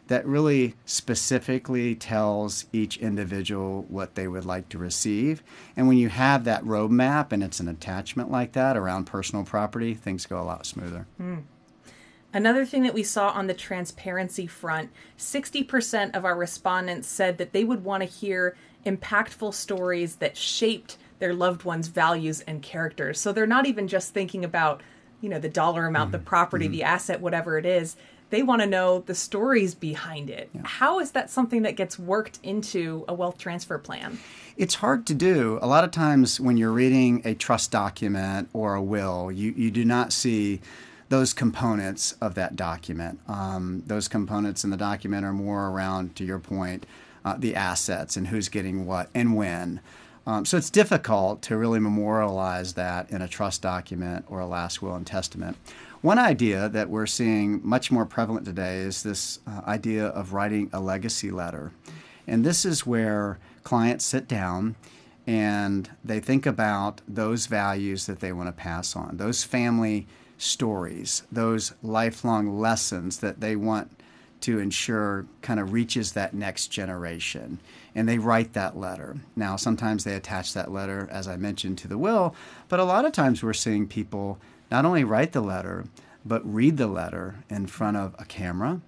that 0.07 0.25
really 0.25 0.75
specifically 0.85 1.95
tells 1.95 2.65
each 2.73 2.97
individual 2.97 3.85
what 3.87 4.15
they 4.15 4.27
would 4.27 4.45
like 4.45 4.69
to 4.69 4.77
receive. 4.77 5.41
And 5.77 5.87
when 5.87 5.97
you 5.97 6.09
have 6.09 6.43
that 6.43 6.63
roadmap 6.63 7.31
and 7.31 7.43
it's 7.43 7.59
an 7.59 7.69
attachment 7.69 8.29
like 8.29 8.51
that 8.53 8.75
around 8.75 9.05
personal 9.05 9.45
property, 9.45 9.93
things 9.93 10.25
go 10.25 10.41
a 10.41 10.43
lot 10.43 10.65
smoother. 10.65 11.07
Mm. 11.21 11.43
Another 12.33 12.65
thing 12.65 12.83
that 12.83 12.95
we 12.95 13.03
saw 13.03 13.29
on 13.29 13.47
the 13.47 13.53
transparency 13.53 14.47
front 14.47 14.89
60% 15.17 16.15
of 16.15 16.25
our 16.25 16.35
respondents 16.35 17.07
said 17.07 17.37
that 17.37 17.53
they 17.53 17.63
would 17.63 17.83
want 17.83 18.01
to 18.01 18.09
hear 18.09 18.57
impactful 18.85 19.53
stories 19.53 20.17
that 20.17 20.35
shaped 20.35 20.97
their 21.19 21.33
loved 21.33 21.63
ones' 21.63 21.87
values 21.87 22.41
and 22.41 22.61
characters. 22.61 23.19
So 23.19 23.31
they're 23.31 23.47
not 23.47 23.67
even 23.67 23.87
just 23.87 24.13
thinking 24.13 24.43
about, 24.43 24.81
you 25.21 25.29
know, 25.29 25.39
the 25.39 25.47
dollar 25.47 25.85
amount, 25.85 26.07
mm-hmm. 26.07 26.23
the 26.23 26.29
property, 26.29 26.65
mm-hmm. 26.65 26.73
the 26.73 26.83
asset, 26.83 27.21
whatever 27.21 27.57
it 27.57 27.65
is 27.65 27.95
they 28.33 28.41
want 28.41 28.61
to 28.61 28.67
know 28.67 29.03
the 29.05 29.13
stories 29.13 29.75
behind 29.75 30.29
it. 30.29 30.49
Yeah. 30.53 30.61
How 30.65 30.99
is 30.99 31.11
that 31.11 31.29
something 31.29 31.61
that 31.61 31.75
gets 31.75 31.99
worked 31.99 32.39
into 32.41 33.05
a 33.07 33.13
wealth 33.13 33.37
transfer 33.37 33.77
plan? 33.77 34.17
It's 34.57 34.75
hard 34.75 35.05
to 35.07 35.13
do. 35.13 35.59
A 35.61 35.67
lot 35.67 35.83
of 35.83 35.91
times 35.91 36.39
when 36.39 36.57
you're 36.57 36.71
reading 36.71 37.21
a 37.25 37.35
trust 37.35 37.69
document 37.69 38.49
or 38.51 38.73
a 38.73 38.81
will, 38.81 39.31
you, 39.31 39.53
you 39.55 39.69
do 39.69 39.85
not 39.85 40.11
see 40.11 40.61
those 41.09 41.31
components 41.31 42.15
of 42.21 42.33
that 42.33 42.55
document. 42.55 43.19
Um, 43.27 43.83
those 43.85 44.07
components 44.07 44.63
in 44.63 44.71
the 44.71 44.77
document 44.77 45.25
are 45.25 45.33
more 45.33 45.69
around, 45.69 46.15
to 46.15 46.25
your 46.25 46.39
point, 46.39 46.87
uh, 47.23 47.35
the 47.37 47.55
assets 47.55 48.17
and 48.17 48.27
who's 48.27 48.49
getting 48.49 48.87
what 48.87 49.09
and 49.13 49.35
when. 49.35 49.79
Um, 50.25 50.45
so 50.45 50.57
it's 50.57 50.71
difficult 50.71 51.41
to 51.43 51.57
really 51.57 51.79
memorialize 51.79 52.73
that 52.73 53.11
in 53.11 53.21
a 53.21 53.27
trust 53.27 53.61
document 53.61 54.25
or 54.27 54.39
a 54.39 54.47
last 54.47 54.81
will 54.81 54.95
and 54.95 55.05
testament. 55.05 55.57
One 56.03 56.19
idea 56.19 56.67
that 56.67 56.89
we're 56.89 57.05
seeing 57.05 57.61
much 57.63 57.89
more 57.89 58.05
prevalent 58.05 58.45
today 58.45 58.79
is 58.79 59.03
this 59.03 59.39
uh, 59.47 59.61
idea 59.65 60.07
of 60.07 60.33
writing 60.33 60.69
a 60.73 60.81
legacy 60.81 61.31
letter. 61.31 61.71
And 62.27 62.43
this 62.43 62.65
is 62.65 62.85
where 62.85 63.39
clients 63.63 64.03
sit 64.03 64.27
down 64.27 64.75
and 65.25 65.89
they 66.03 66.19
think 66.19 66.45
about 66.45 66.99
those 67.07 67.45
values 67.45 68.05
that 68.07 68.19
they 68.19 68.33
want 68.33 68.49
to 68.49 68.51
pass 68.51 68.97
on, 68.97 69.15
those 69.15 69.45
family 69.45 70.05
stories, 70.37 71.23
those 71.31 71.73
lifelong 71.81 72.59
lessons 72.59 73.19
that 73.19 73.39
they 73.39 73.55
want 73.55 73.89
to 74.41 74.59
ensure 74.59 75.25
kind 75.41 75.57
of 75.57 75.71
reaches 75.71 76.11
that 76.11 76.33
next 76.33 76.67
generation. 76.67 77.61
And 77.95 78.09
they 78.09 78.17
write 78.17 78.51
that 78.51 78.75
letter. 78.75 79.15
Now, 79.37 79.55
sometimes 79.55 80.03
they 80.03 80.15
attach 80.15 80.53
that 80.53 80.69
letter, 80.69 81.07
as 81.09 81.29
I 81.29 81.37
mentioned, 81.37 81.77
to 81.77 81.87
the 81.87 81.97
will, 81.97 82.35
but 82.67 82.81
a 82.81 82.83
lot 82.83 83.05
of 83.05 83.13
times 83.13 83.41
we're 83.41 83.53
seeing 83.53 83.87
people 83.87 84.37
not 84.73 84.85
only 84.85 85.03
write 85.03 85.33
the 85.33 85.41
letter, 85.41 85.85
but 86.25 86.41
read 86.51 86.77
the 86.77 86.87
letter 86.87 87.35
in 87.47 87.67
front 87.67 87.95
of 87.95 88.15
a 88.17 88.25
camera 88.25 88.81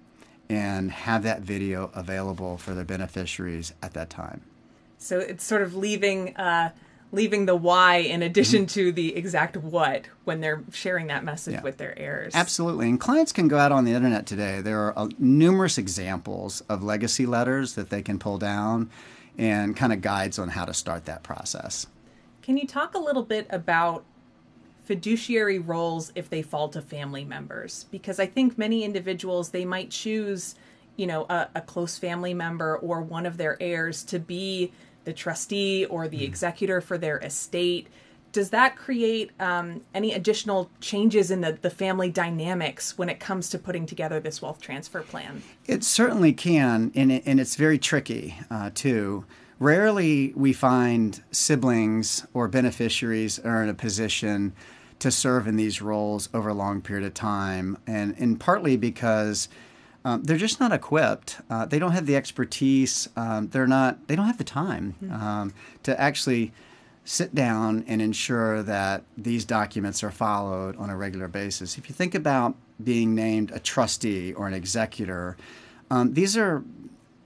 and 0.48 0.90
have 0.90 1.22
that 1.22 1.42
video 1.42 1.92
available 1.94 2.56
for 2.56 2.74
their 2.74 2.84
beneficiaries 2.84 3.72
at 3.80 3.94
that 3.94 4.10
time. 4.10 4.40
So 4.98 5.20
it's 5.20 5.44
sort 5.44 5.62
of 5.62 5.76
leaving 5.76 6.36
uh, 6.36 6.70
leaving 7.12 7.46
the 7.46 7.54
why 7.54 7.98
in 7.98 8.20
addition 8.20 8.62
mm-hmm. 8.62 8.80
to 8.80 8.90
the 8.90 9.14
exact 9.14 9.56
what 9.56 10.06
when 10.24 10.40
they're 10.40 10.60
sharing 10.72 11.06
that 11.06 11.22
message 11.22 11.54
yeah. 11.54 11.62
with 11.62 11.76
their 11.76 11.96
heirs. 11.96 12.34
Absolutely. 12.34 12.88
And 12.88 12.98
clients 12.98 13.30
can 13.30 13.46
go 13.46 13.56
out 13.56 13.70
on 13.70 13.84
the 13.84 13.92
internet 13.92 14.26
today. 14.26 14.60
There 14.60 14.80
are 14.80 14.98
uh, 14.98 15.08
numerous 15.20 15.78
examples 15.78 16.62
of 16.62 16.82
legacy 16.82 17.26
letters 17.26 17.74
that 17.74 17.90
they 17.90 18.02
can 18.02 18.18
pull 18.18 18.38
down 18.38 18.90
and 19.38 19.76
kind 19.76 19.92
of 19.92 20.00
guides 20.00 20.36
on 20.36 20.48
how 20.48 20.64
to 20.64 20.74
start 20.74 21.04
that 21.04 21.22
process. 21.22 21.86
Can 22.42 22.56
you 22.56 22.66
talk 22.66 22.96
a 22.96 22.98
little 22.98 23.22
bit 23.22 23.46
about 23.50 24.04
fiduciary 24.86 25.58
roles 25.58 26.12
if 26.14 26.30
they 26.30 26.42
fall 26.42 26.68
to 26.70 26.80
family 26.80 27.24
members? 27.24 27.86
Because 27.90 28.18
I 28.18 28.26
think 28.26 28.56
many 28.56 28.84
individuals 28.84 29.50
they 29.50 29.64
might 29.64 29.90
choose, 29.90 30.54
you 30.96 31.06
know, 31.06 31.26
a, 31.28 31.48
a 31.56 31.60
close 31.60 31.98
family 31.98 32.32
member 32.32 32.76
or 32.78 33.02
one 33.02 33.26
of 33.26 33.36
their 33.36 33.56
heirs 33.60 34.04
to 34.04 34.18
be 34.18 34.72
the 35.04 35.12
trustee 35.12 35.84
or 35.86 36.08
the 36.08 36.20
mm. 36.20 36.24
executor 36.24 36.80
for 36.80 36.98
their 36.98 37.18
estate. 37.18 37.88
Does 38.32 38.50
that 38.50 38.76
create 38.76 39.30
um, 39.40 39.80
any 39.94 40.12
additional 40.12 40.70
changes 40.80 41.30
in 41.30 41.40
the, 41.40 41.58
the 41.60 41.70
family 41.70 42.10
dynamics 42.10 42.98
when 42.98 43.08
it 43.08 43.18
comes 43.18 43.48
to 43.50 43.58
putting 43.58 43.86
together 43.86 44.20
this 44.20 44.42
wealth 44.42 44.60
transfer 44.60 45.00
plan? 45.02 45.42
It 45.64 45.84
certainly 45.84 46.32
can, 46.32 46.92
and, 46.94 47.10
it, 47.10 47.22
and 47.24 47.40
it's 47.40 47.56
very 47.56 47.78
tricky 47.78 48.38
uh, 48.50 48.70
too. 48.74 49.24
Rarely 49.58 50.34
we 50.36 50.52
find 50.52 51.22
siblings 51.30 52.26
or 52.34 52.46
beneficiaries 52.46 53.38
are 53.38 53.62
in 53.62 53.70
a 53.70 53.74
position 53.74 54.52
to 54.98 55.10
serve 55.10 55.46
in 55.46 55.56
these 55.56 55.82
roles 55.82 56.28
over 56.32 56.48
a 56.48 56.54
long 56.54 56.80
period 56.80 57.06
of 57.06 57.14
time, 57.14 57.78
and, 57.86 58.14
and 58.18 58.40
partly 58.40 58.76
because 58.76 59.48
um, 60.04 60.22
they're 60.22 60.36
just 60.36 60.60
not 60.60 60.72
equipped. 60.72 61.40
Uh, 61.50 61.66
they 61.66 61.78
don't 61.78 61.92
have 61.92 62.06
the 62.06 62.16
expertise. 62.16 63.08
Um, 63.16 63.48
they're 63.48 63.66
not. 63.66 64.06
They 64.06 64.14
don't 64.14 64.26
have 64.26 64.38
the 64.38 64.44
time 64.44 64.94
mm-hmm. 65.02 65.12
um, 65.12 65.54
to 65.82 66.00
actually 66.00 66.52
sit 67.04 67.34
down 67.34 67.84
and 67.86 68.00
ensure 68.00 68.62
that 68.62 69.02
these 69.16 69.44
documents 69.44 70.02
are 70.02 70.10
followed 70.10 70.76
on 70.76 70.90
a 70.90 70.96
regular 70.96 71.28
basis. 71.28 71.76
If 71.76 71.88
you 71.88 71.94
think 71.94 72.14
about 72.14 72.54
being 72.82 73.14
named 73.14 73.50
a 73.52 73.58
trustee 73.58 74.32
or 74.32 74.46
an 74.46 74.54
executor, 74.54 75.36
um, 75.90 76.14
these 76.14 76.36
are 76.36 76.62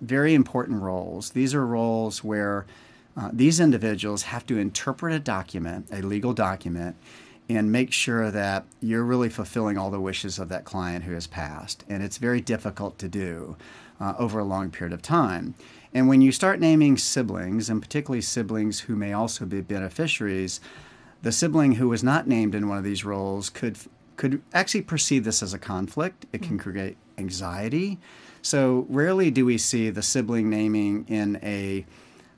very 0.00 0.34
important 0.34 0.82
roles. 0.82 1.30
These 1.30 1.54
are 1.54 1.66
roles 1.66 2.24
where 2.24 2.66
uh, 3.16 3.30
these 3.32 3.60
individuals 3.60 4.22
have 4.24 4.46
to 4.46 4.58
interpret 4.58 5.14
a 5.14 5.18
document, 5.18 5.86
a 5.92 6.00
legal 6.02 6.32
document, 6.32 6.96
and 7.50 7.72
make 7.72 7.92
sure 7.92 8.30
that 8.30 8.64
you're 8.80 9.02
really 9.02 9.28
fulfilling 9.28 9.76
all 9.76 9.90
the 9.90 10.00
wishes 10.00 10.38
of 10.38 10.48
that 10.48 10.64
client 10.64 11.04
who 11.04 11.14
has 11.14 11.26
passed. 11.26 11.84
And 11.88 12.00
it's 12.00 12.16
very 12.16 12.40
difficult 12.40 12.96
to 13.00 13.08
do 13.08 13.56
uh, 14.00 14.14
over 14.18 14.38
a 14.38 14.44
long 14.44 14.70
period 14.70 14.92
of 14.92 15.02
time. 15.02 15.54
And 15.92 16.06
when 16.06 16.20
you 16.20 16.30
start 16.30 16.60
naming 16.60 16.96
siblings, 16.96 17.68
and 17.68 17.82
particularly 17.82 18.20
siblings 18.20 18.80
who 18.80 18.94
may 18.94 19.12
also 19.12 19.44
be 19.46 19.62
beneficiaries, 19.62 20.60
the 21.22 21.32
sibling 21.32 21.72
who 21.72 21.88
was 21.88 22.04
not 22.04 22.28
named 22.28 22.54
in 22.54 22.68
one 22.68 22.78
of 22.78 22.84
these 22.84 23.04
roles 23.04 23.50
could 23.50 23.76
could 24.16 24.42
actually 24.52 24.82
perceive 24.82 25.24
this 25.24 25.42
as 25.42 25.52
a 25.52 25.58
conflict. 25.58 26.26
It 26.32 26.42
can 26.42 26.58
mm-hmm. 26.58 26.70
create 26.70 26.96
anxiety. 27.18 27.98
So 28.42 28.86
rarely 28.88 29.30
do 29.30 29.44
we 29.44 29.58
see 29.58 29.90
the 29.90 30.02
sibling 30.02 30.48
naming 30.50 31.06
in 31.08 31.40
a 31.42 31.84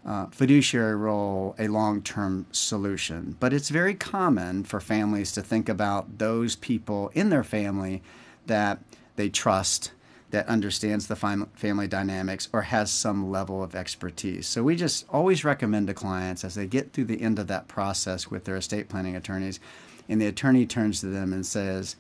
uh, 0.04 0.26
fiduciary 0.26 0.96
role 0.96 1.54
a 1.58 1.68
long 1.68 2.02
term 2.02 2.46
solution. 2.50 3.36
But 3.38 3.52
it's 3.52 3.68
very 3.68 3.94
common 3.94 4.64
for 4.64 4.80
families 4.80 5.32
to 5.32 5.42
think 5.42 5.68
about 5.68 6.18
those 6.18 6.56
people 6.56 7.10
in 7.14 7.30
their 7.30 7.44
family 7.44 8.02
that 8.46 8.80
they 9.16 9.28
trust, 9.28 9.92
that 10.30 10.48
understands 10.48 11.06
the 11.06 11.46
family 11.54 11.86
dynamics, 11.86 12.48
or 12.52 12.62
has 12.62 12.90
some 12.90 13.30
level 13.30 13.62
of 13.62 13.74
expertise. 13.74 14.46
So 14.46 14.62
we 14.62 14.76
just 14.76 15.04
always 15.10 15.44
recommend 15.44 15.86
to 15.88 15.94
clients 15.94 16.44
as 16.44 16.54
they 16.54 16.66
get 16.66 16.92
through 16.92 17.04
the 17.04 17.20
end 17.20 17.38
of 17.38 17.46
that 17.48 17.68
process 17.68 18.30
with 18.30 18.44
their 18.44 18.56
estate 18.56 18.88
planning 18.88 19.14
attorneys, 19.14 19.60
and 20.08 20.20
the 20.20 20.26
attorney 20.26 20.66
turns 20.66 21.00
to 21.00 21.06
them 21.06 21.32
and 21.32 21.46
says, 21.46 21.96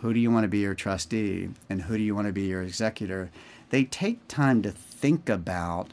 Who 0.00 0.14
do 0.14 0.20
you 0.20 0.30
want 0.30 0.44
to 0.44 0.48
be 0.48 0.60
your 0.60 0.74
trustee? 0.74 1.50
And 1.68 1.82
who 1.82 1.98
do 1.98 2.02
you 2.02 2.14
want 2.14 2.28
to 2.28 2.32
be 2.32 2.46
your 2.46 2.62
executor? 2.62 3.30
They 3.70 3.84
take 3.84 4.26
time 4.28 4.62
to 4.62 4.70
think 4.70 5.28
about 5.28 5.90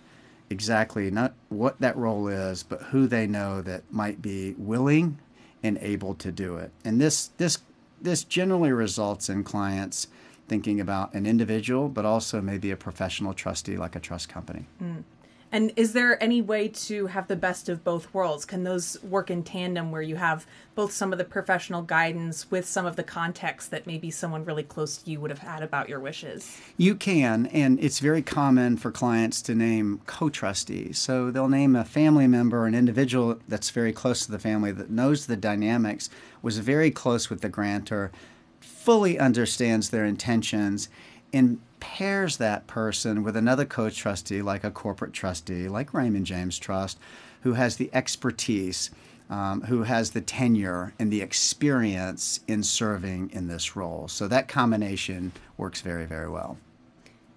exactly 0.50 1.12
not 1.12 1.34
what 1.50 1.80
that 1.80 1.96
role 1.96 2.28
is, 2.28 2.64
but 2.64 2.82
who 2.84 3.08
they 3.08 3.28
know 3.28 3.62
that 3.62 3.84
might 3.92 4.22
be 4.22 4.56
willing 4.58 5.20
and 5.64 5.78
able 5.82 6.16
to 6.16 6.32
do 6.32 6.58
it. 6.58 6.72
And 6.84 7.00
this 7.00 7.28
this 7.38 7.60
this 8.02 8.24
generally 8.24 8.72
results 8.72 9.30
in 9.30 9.44
clients 9.44 10.08
thinking 10.48 10.80
about 10.80 11.14
an 11.14 11.26
individual, 11.26 11.90
but 11.90 12.06
also 12.06 12.42
maybe 12.42 12.72
a 12.72 12.78
professional 12.78 13.34
trustee 13.34 13.78
like 13.78 13.96
a 13.96 14.00
trust 14.00 14.30
company. 14.30 14.66
Mm. 14.82 15.04
And 15.52 15.74
is 15.76 15.94
there 15.94 16.22
any 16.22 16.42
way 16.42 16.68
to 16.68 17.08
have 17.08 17.28
the 17.28 17.36
best 17.36 17.70
of 17.70 17.84
both 17.84 18.14
worlds? 18.14 18.46
Can 18.46 18.64
those 18.64 19.02
work 19.02 19.32
in 19.32 19.42
tandem 19.42 19.92
where 19.92 20.02
you 20.02 20.16
have 20.16 20.46
both 20.76 20.92
some 20.92 21.12
of 21.12 21.18
the 21.18 21.26
professional 21.26 21.82
guidance 21.82 22.52
with 22.52 22.68
some 22.68 22.86
of 22.86 22.96
the 22.96 23.04
context 23.04 23.72
that 23.72 23.88
maybe 23.88 24.12
someone 24.12 24.46
really 24.46 24.64
close 24.64 24.98
to 24.98 25.10
you 25.10 25.20
would 25.20 25.32
have 25.32 25.40
had 25.40 25.64
about 25.64 25.90
your 25.90 26.00
wishes? 26.00 26.62
You 26.78 26.94
can, 26.94 27.48
and 27.48 27.80
it's 27.80 28.00
very 28.00 28.22
common 28.22 28.78
for 28.78 28.92
clients 28.92 29.42
to 29.44 29.56
name 29.56 30.02
co 30.06 30.30
trustees. 30.30 31.00
So 31.00 31.32
they'll 31.32 31.50
name 31.50 31.76
a 31.76 31.84
family 31.84 32.28
member, 32.28 32.68
an 32.68 32.76
individual 32.76 33.40
that's 33.48 33.72
very 33.72 33.92
close 33.92 34.26
to 34.26 34.32
the 34.32 34.40
family 34.40 34.72
that 34.74 34.92
knows 34.92 35.26
the 35.26 35.36
dynamics, 35.36 36.12
was 36.44 36.60
very 36.60 36.92
close 36.92 37.30
with 37.30 37.42
the 37.42 37.50
grantor, 37.50 38.12
fully 38.60 39.18
understands 39.18 39.90
their 39.90 40.06
intentions, 40.06 40.90
and 41.34 41.60
pairs 41.80 42.38
that 42.38 42.68
person 42.68 43.24
with 43.24 43.36
another 43.36 43.66
co 43.66 43.90
trustee, 43.90 44.42
like 44.42 44.64
a 44.64 44.72
corporate 44.72 45.14
trustee, 45.14 45.68
like 45.68 45.94
Raymond 45.94 46.26
James 46.26 46.60
Trust, 46.60 47.00
who 47.42 47.54
has 47.54 47.78
the 47.78 47.90
expertise, 47.94 48.90
um, 49.30 49.62
who 49.62 49.84
has 49.84 50.12
the 50.12 50.22
tenure 50.22 50.94
and 51.00 51.12
the 51.12 51.22
experience 51.22 52.40
in 52.48 52.64
serving 52.64 53.30
in 53.32 53.48
this 53.48 53.76
role. 53.76 54.08
So 54.08 54.28
that 54.28 54.48
combination 54.48 55.32
works 55.58 55.82
very, 55.82 56.06
very 56.06 56.30
well. 56.30 56.58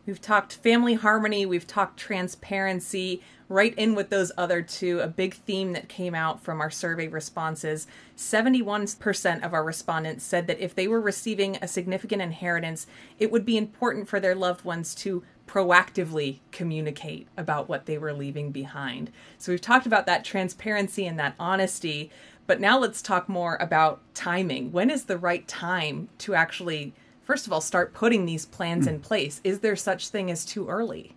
We've 0.05 0.21
talked 0.21 0.55
family 0.55 0.95
harmony, 0.95 1.47
we've 1.47 1.67
talked 1.67 1.99
transparency, 1.99 3.23
right 3.49 3.75
in 3.77 3.95
with 3.95 4.11
those 4.11 4.33
other 4.37 4.61
two. 4.61 4.99
A 5.01 5.07
big 5.07 5.35
theme 5.35 5.73
that 5.75 5.89
came 5.89 6.15
out 6.15 6.43
from 6.43 6.61
our 6.61 6.71
survey 6.71 7.07
responses 7.07 7.87
71% 8.17 9.45
of 9.45 9.55
our 9.55 9.63
respondents 9.63 10.25
said 10.25 10.47
that 10.49 10.59
if 10.59 10.75
they 10.75 10.89
were 10.89 11.01
receiving 11.01 11.57
a 11.61 11.69
significant 11.69 12.21
inheritance, 12.21 12.87
it 13.19 13.31
would 13.31 13.45
be 13.45 13.57
important 13.57 14.09
for 14.09 14.19
their 14.19 14.35
loved 14.35 14.65
ones 14.65 14.95
to 14.97 15.23
proactively 15.47 16.39
communicate 16.51 17.29
about 17.37 17.69
what 17.69 17.87
they 17.87 17.99
were 17.99 18.13
leaving 18.13 18.51
behind. 18.51 19.11
So 19.39 19.53
we've 19.53 19.61
talked 19.61 19.87
about 19.87 20.07
that 20.07 20.25
transparency 20.25 21.07
and 21.07 21.19
that 21.19 21.35
honesty, 21.39 22.11
but 22.47 22.61
now 22.61 22.79
let's 22.79 23.03
talk 23.03 23.29
more 23.29 23.57
about 23.61 24.01
timing. 24.15 24.73
When 24.73 24.91
is 24.91 25.05
the 25.05 25.19
right 25.19 25.47
time 25.47 26.09
to 26.19 26.35
actually 26.35 26.95
first 27.25 27.47
of 27.47 27.53
all 27.53 27.61
start 27.61 27.95
putting 27.95 28.27
these 28.27 28.47
plans 28.47 28.87
in 28.87 29.01
place? 29.01 29.41
Is 29.45 29.61
there 29.61 29.77
such 29.77 30.09
thing 30.09 30.31
as 30.31 30.45
too 30.45 30.69
early? 30.69 31.15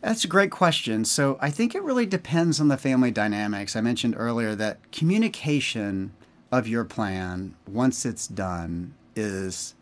That's 0.00 0.24
a 0.24 0.28
great 0.28 0.50
question. 0.50 1.04
So 1.04 1.36
I 1.40 1.50
think 1.50 1.74
it 1.74 1.82
really 1.82 2.06
depends 2.06 2.60
on 2.60 2.68
the 2.68 2.78
family 2.78 3.10
dynamics. 3.10 3.76
I 3.76 3.80
mentioned 3.82 4.14
earlier 4.16 4.54
that 4.54 4.78
communication 4.92 6.12
of 6.50 6.66
your 6.66 6.84
plan 6.84 7.54
once 7.68 8.06
it's 8.06 8.26
done 8.26 8.94
is 9.14 9.74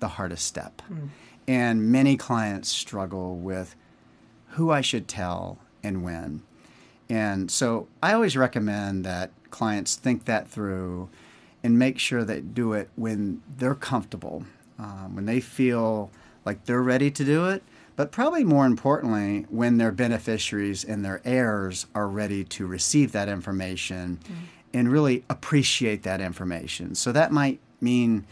the 0.00 0.08
hardest 0.08 0.46
step. 0.46 0.82
Mm. 0.90 1.08
And 1.46 1.92
many 1.92 2.16
clients 2.16 2.68
struggle 2.68 3.36
with 3.36 3.76
who 4.50 4.70
I 4.70 4.80
should 4.80 5.08
tell 5.08 5.58
and 5.82 6.02
when. 6.02 6.42
And 7.08 7.50
so 7.50 7.88
I 8.02 8.14
always 8.14 8.36
recommend 8.36 9.04
that 9.04 9.30
clients 9.50 9.96
think 9.96 10.24
that 10.24 10.48
through 10.48 11.08
and 11.62 11.78
make 11.78 11.98
sure 11.98 12.24
they 12.24 12.40
do 12.40 12.72
it 12.72 12.88
when 12.96 13.42
they're 13.58 13.74
comfortable, 13.74 14.44
um, 14.78 15.14
when 15.14 15.26
they 15.26 15.40
feel 15.40 16.10
like 16.44 16.64
they're 16.64 16.82
ready 16.82 17.10
to 17.10 17.24
do 17.24 17.48
it, 17.48 17.62
but 17.94 18.10
probably 18.10 18.42
more 18.42 18.66
importantly, 18.66 19.46
when 19.50 19.78
their 19.78 19.92
beneficiaries 19.92 20.82
and 20.82 21.04
their 21.04 21.20
heirs 21.24 21.86
are 21.94 22.08
ready 22.08 22.42
to 22.42 22.66
receive 22.66 23.12
that 23.12 23.28
information 23.28 24.18
mm. 24.24 24.34
and 24.74 24.90
really 24.90 25.24
appreciate 25.28 26.02
that 26.02 26.20
information. 26.20 26.94
So 26.94 27.12
that 27.12 27.30
might 27.32 27.60
mean, 27.80 28.24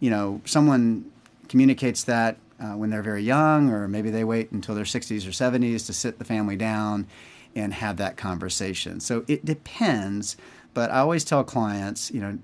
you 0.00 0.10
know, 0.10 0.40
someone 0.44 1.10
communicates 1.48 2.04
that 2.04 2.36
uh, 2.60 2.76
when 2.76 2.90
they're 2.90 3.02
very 3.02 3.22
young, 3.22 3.70
or 3.70 3.88
maybe 3.88 4.10
they 4.10 4.24
wait 4.24 4.50
until 4.50 4.74
their 4.74 4.84
60s 4.84 5.26
or 5.26 5.30
70s 5.30 5.86
to 5.86 5.92
sit 5.92 6.18
the 6.18 6.24
family 6.24 6.56
down 6.56 7.06
and 7.54 7.72
have 7.72 7.96
that 7.96 8.16
conversation. 8.16 9.00
So 9.00 9.24
it 9.26 9.44
depends, 9.44 10.36
but 10.74 10.90
I 10.90 10.98
always 10.98 11.24
tell 11.24 11.42
clients, 11.44 12.10
you 12.10 12.20
know, 12.20 12.38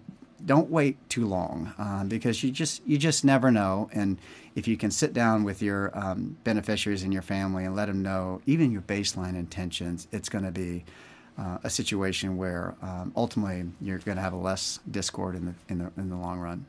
don't 0.45 0.71
wait 0.71 0.97
too 1.09 1.27
long 1.27 1.73
um, 1.79 2.09
because 2.09 2.43
you 2.43 2.51
just 2.51 2.87
you 2.87 2.99
just 2.99 3.25
never 3.25 3.51
know. 3.51 3.89
And 3.93 4.19
if 4.55 4.69
you 4.69 4.77
can 4.77 4.91
sit 4.91 5.13
down 5.13 5.45
with 5.45 5.63
your 5.63 5.97
um, 5.99 6.37
beneficiaries 6.45 7.03
and 7.03 7.13
your 7.13 7.23
family 7.23 7.65
and 7.65 7.75
let 7.75 7.87
them 7.87 8.03
know 8.03 8.41
even 8.47 8.71
your 8.71 8.83
baseline 8.83 9.37
intentions, 9.37 10.09
it's 10.13 10.29
going 10.29 10.45
to 10.45 10.51
be 10.51 10.85
uh, 11.39 11.59
a 11.65 11.71
situation 11.71 12.37
where 12.37 12.75
um, 12.83 13.13
ultimately 13.17 13.71
you're 13.81 13.99
going 13.99 14.17
to 14.17 14.23
have 14.23 14.33
a 14.33 14.37
less 14.37 14.81
discord 14.91 15.35
in 15.35 15.47
the 15.47 15.55
in 15.69 15.79
the 15.79 15.93
in 15.97 16.11
the 16.11 16.17
long 16.17 16.39
run. 16.39 16.67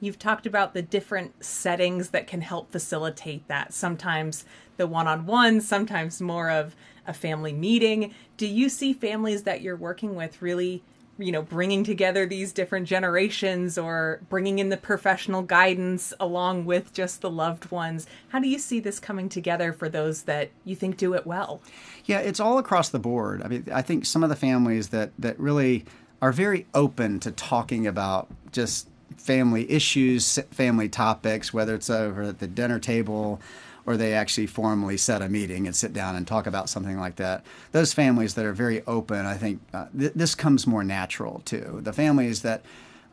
You've 0.00 0.18
talked 0.18 0.46
about 0.46 0.74
the 0.74 0.82
different 0.82 1.44
settings 1.44 2.10
that 2.10 2.28
can 2.28 2.40
help 2.40 2.70
facilitate 2.70 3.48
that. 3.48 3.72
Sometimes 3.74 4.44
the 4.76 4.86
one 4.86 5.08
on 5.08 5.26
one, 5.26 5.60
sometimes 5.60 6.20
more 6.20 6.50
of 6.50 6.76
a 7.04 7.12
family 7.12 7.52
meeting. 7.52 8.14
Do 8.36 8.46
you 8.46 8.68
see 8.68 8.92
families 8.92 9.42
that 9.42 9.60
you're 9.60 9.76
working 9.76 10.14
with 10.14 10.40
really 10.40 10.84
you 11.18 11.32
know 11.32 11.42
bringing 11.42 11.84
together 11.84 12.26
these 12.26 12.52
different 12.52 12.86
generations 12.86 13.76
or 13.76 14.20
bringing 14.28 14.58
in 14.58 14.68
the 14.68 14.76
professional 14.76 15.42
guidance 15.42 16.14
along 16.20 16.64
with 16.64 16.92
just 16.92 17.20
the 17.20 17.30
loved 17.30 17.70
ones. 17.70 18.06
How 18.28 18.38
do 18.38 18.48
you 18.48 18.58
see 18.58 18.80
this 18.80 19.00
coming 19.00 19.28
together 19.28 19.72
for 19.72 19.88
those 19.88 20.22
that 20.22 20.50
you 20.64 20.76
think 20.76 20.96
do 20.96 21.14
it 21.14 21.26
well? 21.26 21.60
Yeah 22.04 22.20
it's 22.20 22.40
all 22.40 22.58
across 22.58 22.88
the 22.88 22.98
board. 22.98 23.42
I 23.42 23.48
mean 23.48 23.64
i 23.72 23.82
think 23.82 24.06
some 24.06 24.22
of 24.22 24.30
the 24.30 24.36
families 24.36 24.88
that 24.88 25.10
that 25.18 25.38
really 25.38 25.84
are 26.20 26.32
very 26.32 26.66
open 26.74 27.20
to 27.20 27.30
talking 27.30 27.86
about 27.86 28.28
just 28.52 28.88
family 29.18 29.70
issues 29.70 30.38
family 30.50 30.88
topics 30.88 31.52
whether 31.52 31.74
it's 31.74 31.90
over 31.90 32.22
at 32.22 32.38
the 32.38 32.46
dinner 32.46 32.78
table 32.78 33.40
or 33.88 33.96
they 33.96 34.12
actually 34.12 34.46
formally 34.46 34.98
set 34.98 35.22
a 35.22 35.30
meeting 35.30 35.66
and 35.66 35.74
sit 35.74 35.94
down 35.94 36.14
and 36.14 36.26
talk 36.26 36.46
about 36.46 36.68
something 36.68 37.00
like 37.00 37.16
that. 37.16 37.42
Those 37.72 37.94
families 37.94 38.34
that 38.34 38.44
are 38.44 38.52
very 38.52 38.82
open, 38.86 39.24
I 39.24 39.38
think 39.38 39.62
uh, 39.72 39.86
th- 39.98 40.12
this 40.14 40.34
comes 40.34 40.66
more 40.66 40.84
natural 40.84 41.40
too. 41.46 41.80
The 41.82 41.94
families 41.94 42.42
that 42.42 42.62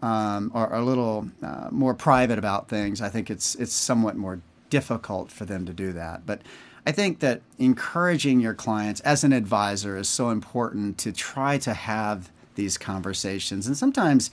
um, 0.02 0.52
are, 0.54 0.76
a 0.76 0.84
little 0.84 1.30
uh, 1.42 1.70
more 1.72 1.94
private 1.94 2.38
about 2.38 2.68
things, 2.68 3.02
I 3.02 3.08
think 3.08 3.32
it's 3.32 3.56
it's 3.56 3.72
somewhat 3.72 4.18
more 4.18 4.42
difficult 4.70 5.32
for 5.32 5.46
them 5.46 5.66
to 5.66 5.72
do 5.72 5.94
that. 5.94 6.26
But 6.26 6.42
I 6.86 6.92
think 6.92 7.20
that 7.20 7.42
encouraging 7.58 8.42
your 8.42 8.54
clients 8.54 9.00
as 9.00 9.24
an 9.24 9.32
advisor 9.32 9.96
is 9.96 10.10
so 10.10 10.30
important 10.30 10.98
to 10.98 11.14
try 11.14 11.58
to 11.60 11.74
have 11.74 12.30
these 12.56 12.78
conversations. 12.78 13.66
And 13.66 13.78
sometimes 13.78 14.30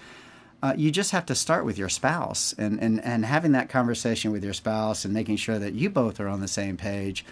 uh, 0.63 0.75
you 0.77 0.91
just 0.91 1.11
have 1.11 1.27
to 1.27 1.35
start 1.35 1.65
with 1.65 1.77
your 1.77 1.89
spouse 1.89 2.55
and, 2.57 2.81
and, 2.81 3.03
and 3.05 3.25
having 3.25 3.53
that 3.53 3.69
conversation 3.69 4.31
with 4.31 4.45
your 4.45 4.53
spouse 4.53 5.05
and 5.05 5.13
making 5.13 5.37
sure 5.37 5.59
that 5.59 5.75
you 5.75 5.91
both 5.91 6.21
are 6.21 6.29
on 6.29 6.41
the 6.41 6.49
same 6.49 6.77
page 6.77 7.25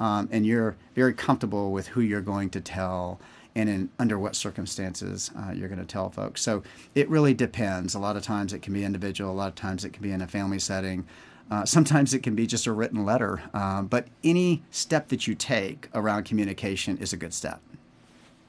um, 0.00 0.28
and 0.32 0.44
you're 0.44 0.76
very 0.94 1.14
comfortable 1.14 1.70
with 1.70 1.88
who 1.88 2.00
you're 2.00 2.20
going 2.20 2.50
to 2.50 2.60
tell 2.60 3.20
and 3.54 3.68
in 3.68 3.90
under 3.98 4.18
what 4.18 4.34
circumstances 4.34 5.30
uh, 5.38 5.52
you're 5.52 5.68
going 5.68 5.78
to 5.78 5.86
tell 5.86 6.10
folks. 6.10 6.40
So 6.40 6.62
it 6.94 7.08
really 7.08 7.34
depends. 7.34 7.94
A 7.94 7.98
lot 7.98 8.16
of 8.16 8.22
times 8.22 8.52
it 8.52 8.62
can 8.62 8.72
be 8.72 8.84
individual, 8.84 9.30
a 9.30 9.32
lot 9.32 9.48
of 9.48 9.54
times 9.54 9.84
it 9.84 9.92
can 9.92 10.02
be 10.02 10.10
in 10.10 10.22
a 10.22 10.26
family 10.26 10.58
setting. 10.58 11.06
Uh, 11.50 11.66
sometimes 11.66 12.14
it 12.14 12.22
can 12.22 12.34
be 12.34 12.46
just 12.46 12.66
a 12.66 12.72
written 12.72 13.04
letter, 13.04 13.42
um, 13.52 13.86
but 13.86 14.06
any 14.24 14.62
step 14.70 15.08
that 15.08 15.26
you 15.26 15.34
take 15.34 15.88
around 15.94 16.24
communication 16.24 16.96
is 16.96 17.12
a 17.12 17.16
good 17.16 17.34
step. 17.34 17.60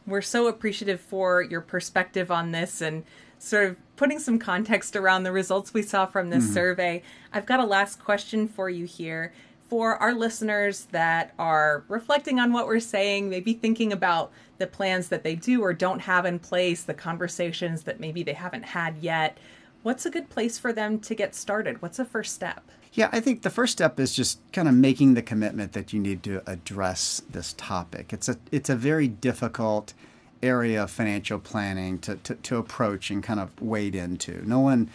We're 0.08 0.22
so 0.22 0.48
appreciative 0.48 1.02
for 1.02 1.42
your 1.42 1.62
perspective 1.62 2.32
on 2.32 2.52
this 2.52 2.82
and 2.82 3.04
sort 3.44 3.66
of 3.66 3.96
putting 3.98 4.20
some 4.20 4.40
context 4.40 4.96
around 4.96 5.24
the 5.24 5.32
results 5.32 5.74
we 5.74 5.82
saw 5.82 6.06
from 6.06 6.30
this 6.30 6.46
mm-hmm. 6.46 6.54
survey, 6.54 7.04
I've 7.34 7.46
got 7.46 7.60
a 7.60 7.66
last 7.66 8.04
question 8.04 8.48
for 8.48 8.70
you 8.70 8.86
here. 8.86 9.34
For 9.68 9.98
our 9.98 10.14
listeners 10.14 10.86
that 10.92 11.34
are 11.40 11.84
reflecting 11.88 12.40
on 12.40 12.54
what 12.54 12.68
we're 12.68 12.80
saying, 12.80 13.30
maybe 13.30 13.54
thinking 13.54 13.92
about 13.92 14.32
the 14.60 14.68
plans 14.68 15.10
that 15.10 15.24
they 15.24 15.36
do 15.36 15.62
or 15.62 15.74
don't 15.74 16.00
have 16.00 16.26
in 16.26 16.40
place, 16.40 16.84
the 16.84 16.94
conversations 16.94 17.84
that 17.84 18.00
maybe 18.00 18.24
they 18.24 18.34
haven't 18.34 18.64
had 18.64 18.98
yet, 18.98 19.38
what's 19.82 20.06
a 20.06 20.12
good 20.12 20.30
place 20.30 20.58
for 20.58 20.72
them 20.72 21.00
to 21.00 21.16
get 21.16 21.34
started? 21.34 21.82
What's 21.82 21.98
the 21.98 22.06
first 22.06 22.34
step? 22.34 22.64
Yeah, 22.94 23.10
I 23.12 23.20
think 23.20 23.42
the 23.42 23.50
first 23.50 23.74
step 23.74 24.00
is 24.00 24.14
just 24.14 24.40
kind 24.54 24.68
of 24.68 24.76
making 24.76 25.16
the 25.16 25.24
commitment 25.24 25.74
that 25.74 25.92
you 25.92 26.00
need 26.00 26.22
to 26.24 26.44
address 26.46 27.24
this 27.30 27.54
topic. 27.58 28.14
It's 28.14 28.30
a 28.30 28.38
it's 28.52 28.70
a 28.70 28.76
very 28.76 29.08
difficult 29.08 29.96
area 30.44 30.84
of 30.84 30.92
financial 30.92 31.40
planning 31.40 31.98
to, 32.00 32.16
to, 32.18 32.36
to 32.36 32.58
approach 32.58 33.10
and 33.10 33.24
kind 33.24 33.40
of 33.40 33.50
wade 33.62 33.96
into. 33.96 34.48
No 34.48 34.60
one 34.60 34.90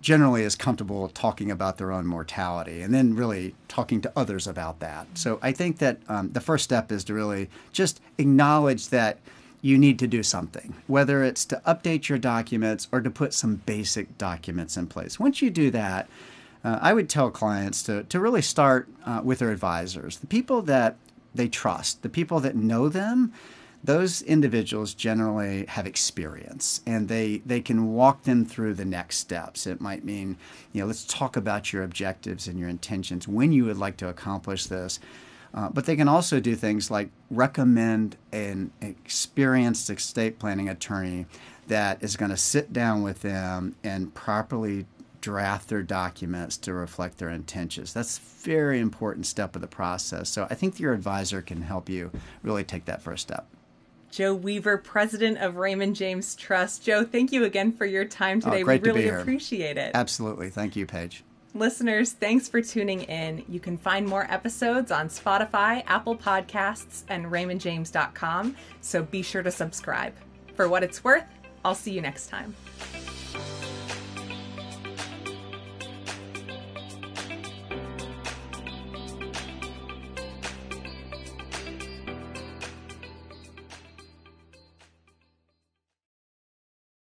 generally 0.00 0.42
is 0.42 0.54
comfortable 0.54 1.08
talking 1.08 1.50
about 1.50 1.76
their 1.76 1.92
own 1.92 2.06
mortality 2.06 2.80
and 2.80 2.94
then 2.94 3.14
really 3.14 3.54
talking 3.68 4.00
to 4.00 4.12
others 4.16 4.46
about 4.46 4.80
that. 4.80 5.06
So 5.14 5.38
I 5.42 5.52
think 5.52 5.78
that 5.78 5.98
um, 6.08 6.32
the 6.32 6.40
first 6.40 6.64
step 6.64 6.90
is 6.90 7.04
to 7.04 7.14
really 7.14 7.50
just 7.72 8.00
acknowledge 8.18 8.88
that 8.88 9.18
you 9.62 9.76
need 9.76 9.98
to 9.98 10.06
do 10.06 10.22
something, 10.22 10.74
whether 10.86 11.22
it's 11.22 11.44
to 11.44 11.60
update 11.66 12.08
your 12.08 12.18
documents 12.18 12.88
or 12.90 13.02
to 13.02 13.10
put 13.10 13.34
some 13.34 13.56
basic 13.56 14.16
documents 14.16 14.78
in 14.78 14.86
place. 14.86 15.20
Once 15.20 15.42
you 15.42 15.50
do 15.50 15.70
that, 15.70 16.08
uh, 16.64 16.78
I 16.80 16.94
would 16.94 17.10
tell 17.10 17.30
clients 17.30 17.82
to, 17.84 18.04
to 18.04 18.20
really 18.20 18.42
start 18.42 18.88
uh, 19.04 19.20
with 19.22 19.40
their 19.40 19.50
advisors, 19.50 20.18
the 20.18 20.26
people 20.26 20.62
that 20.62 20.96
they 21.34 21.48
trust, 21.48 22.02
the 22.02 22.08
people 22.08 22.40
that 22.40 22.56
know 22.56 22.88
them 22.88 23.32
those 23.82 24.20
individuals 24.22 24.92
generally 24.92 25.64
have 25.66 25.86
experience 25.86 26.82
and 26.86 27.08
they, 27.08 27.38
they 27.46 27.60
can 27.60 27.92
walk 27.92 28.24
them 28.24 28.44
through 28.44 28.74
the 28.74 28.84
next 28.84 29.16
steps. 29.16 29.66
It 29.66 29.80
might 29.80 30.04
mean, 30.04 30.36
you 30.72 30.82
know, 30.82 30.86
let's 30.86 31.04
talk 31.04 31.36
about 31.36 31.72
your 31.72 31.82
objectives 31.82 32.46
and 32.46 32.58
your 32.58 32.68
intentions, 32.68 33.26
when 33.26 33.52
you 33.52 33.64
would 33.64 33.78
like 33.78 33.96
to 33.98 34.08
accomplish 34.08 34.66
this. 34.66 35.00
Uh, 35.52 35.68
but 35.68 35.84
they 35.84 35.96
can 35.96 36.08
also 36.08 36.38
do 36.38 36.54
things 36.54 36.90
like 36.90 37.10
recommend 37.30 38.16
an 38.32 38.70
experienced 38.80 39.90
estate 39.90 40.38
planning 40.38 40.68
attorney 40.68 41.26
that 41.66 42.02
is 42.02 42.16
going 42.16 42.30
to 42.30 42.36
sit 42.36 42.72
down 42.72 43.02
with 43.02 43.22
them 43.22 43.74
and 43.82 44.14
properly 44.14 44.86
draft 45.20 45.68
their 45.68 45.82
documents 45.82 46.56
to 46.56 46.72
reflect 46.72 47.18
their 47.18 47.30
intentions. 47.30 47.92
That's 47.92 48.18
a 48.18 48.20
very 48.20 48.78
important 48.78 49.26
step 49.26 49.54
of 49.54 49.62
the 49.62 49.68
process. 49.68 50.28
So 50.28 50.46
I 50.50 50.54
think 50.54 50.78
your 50.78 50.92
advisor 50.92 51.42
can 51.42 51.62
help 51.62 51.88
you 51.88 52.10
really 52.42 52.64
take 52.64 52.84
that 52.84 53.02
first 53.02 53.22
step. 53.22 53.46
Joe 54.10 54.34
Weaver, 54.34 54.78
president 54.78 55.38
of 55.38 55.56
Raymond 55.56 55.96
James 55.96 56.34
Trust. 56.34 56.82
Joe, 56.84 57.04
thank 57.04 57.32
you 57.32 57.44
again 57.44 57.72
for 57.72 57.86
your 57.86 58.04
time 58.04 58.40
oh, 58.44 58.50
today. 58.50 58.62
Oh, 58.62 58.66
we 58.66 58.78
really 58.78 59.08
appreciate 59.08 59.76
it. 59.76 59.92
Absolutely. 59.94 60.50
Thank 60.50 60.76
you, 60.76 60.86
Paige. 60.86 61.24
Listeners, 61.54 62.12
thanks 62.12 62.48
for 62.48 62.62
tuning 62.62 63.02
in. 63.02 63.44
You 63.48 63.58
can 63.58 63.76
find 63.76 64.06
more 64.06 64.26
episodes 64.30 64.92
on 64.92 65.08
Spotify, 65.08 65.82
Apple 65.86 66.16
Podcasts, 66.16 67.02
and 67.08 67.26
RaymondJames.com, 67.26 68.56
so 68.80 69.02
be 69.02 69.22
sure 69.22 69.42
to 69.42 69.50
subscribe. 69.50 70.14
For 70.54 70.68
what 70.68 70.84
it's 70.84 71.02
worth, 71.02 71.24
I'll 71.64 71.74
see 71.74 71.92
you 71.92 72.02
next 72.02 72.28
time. 72.28 72.54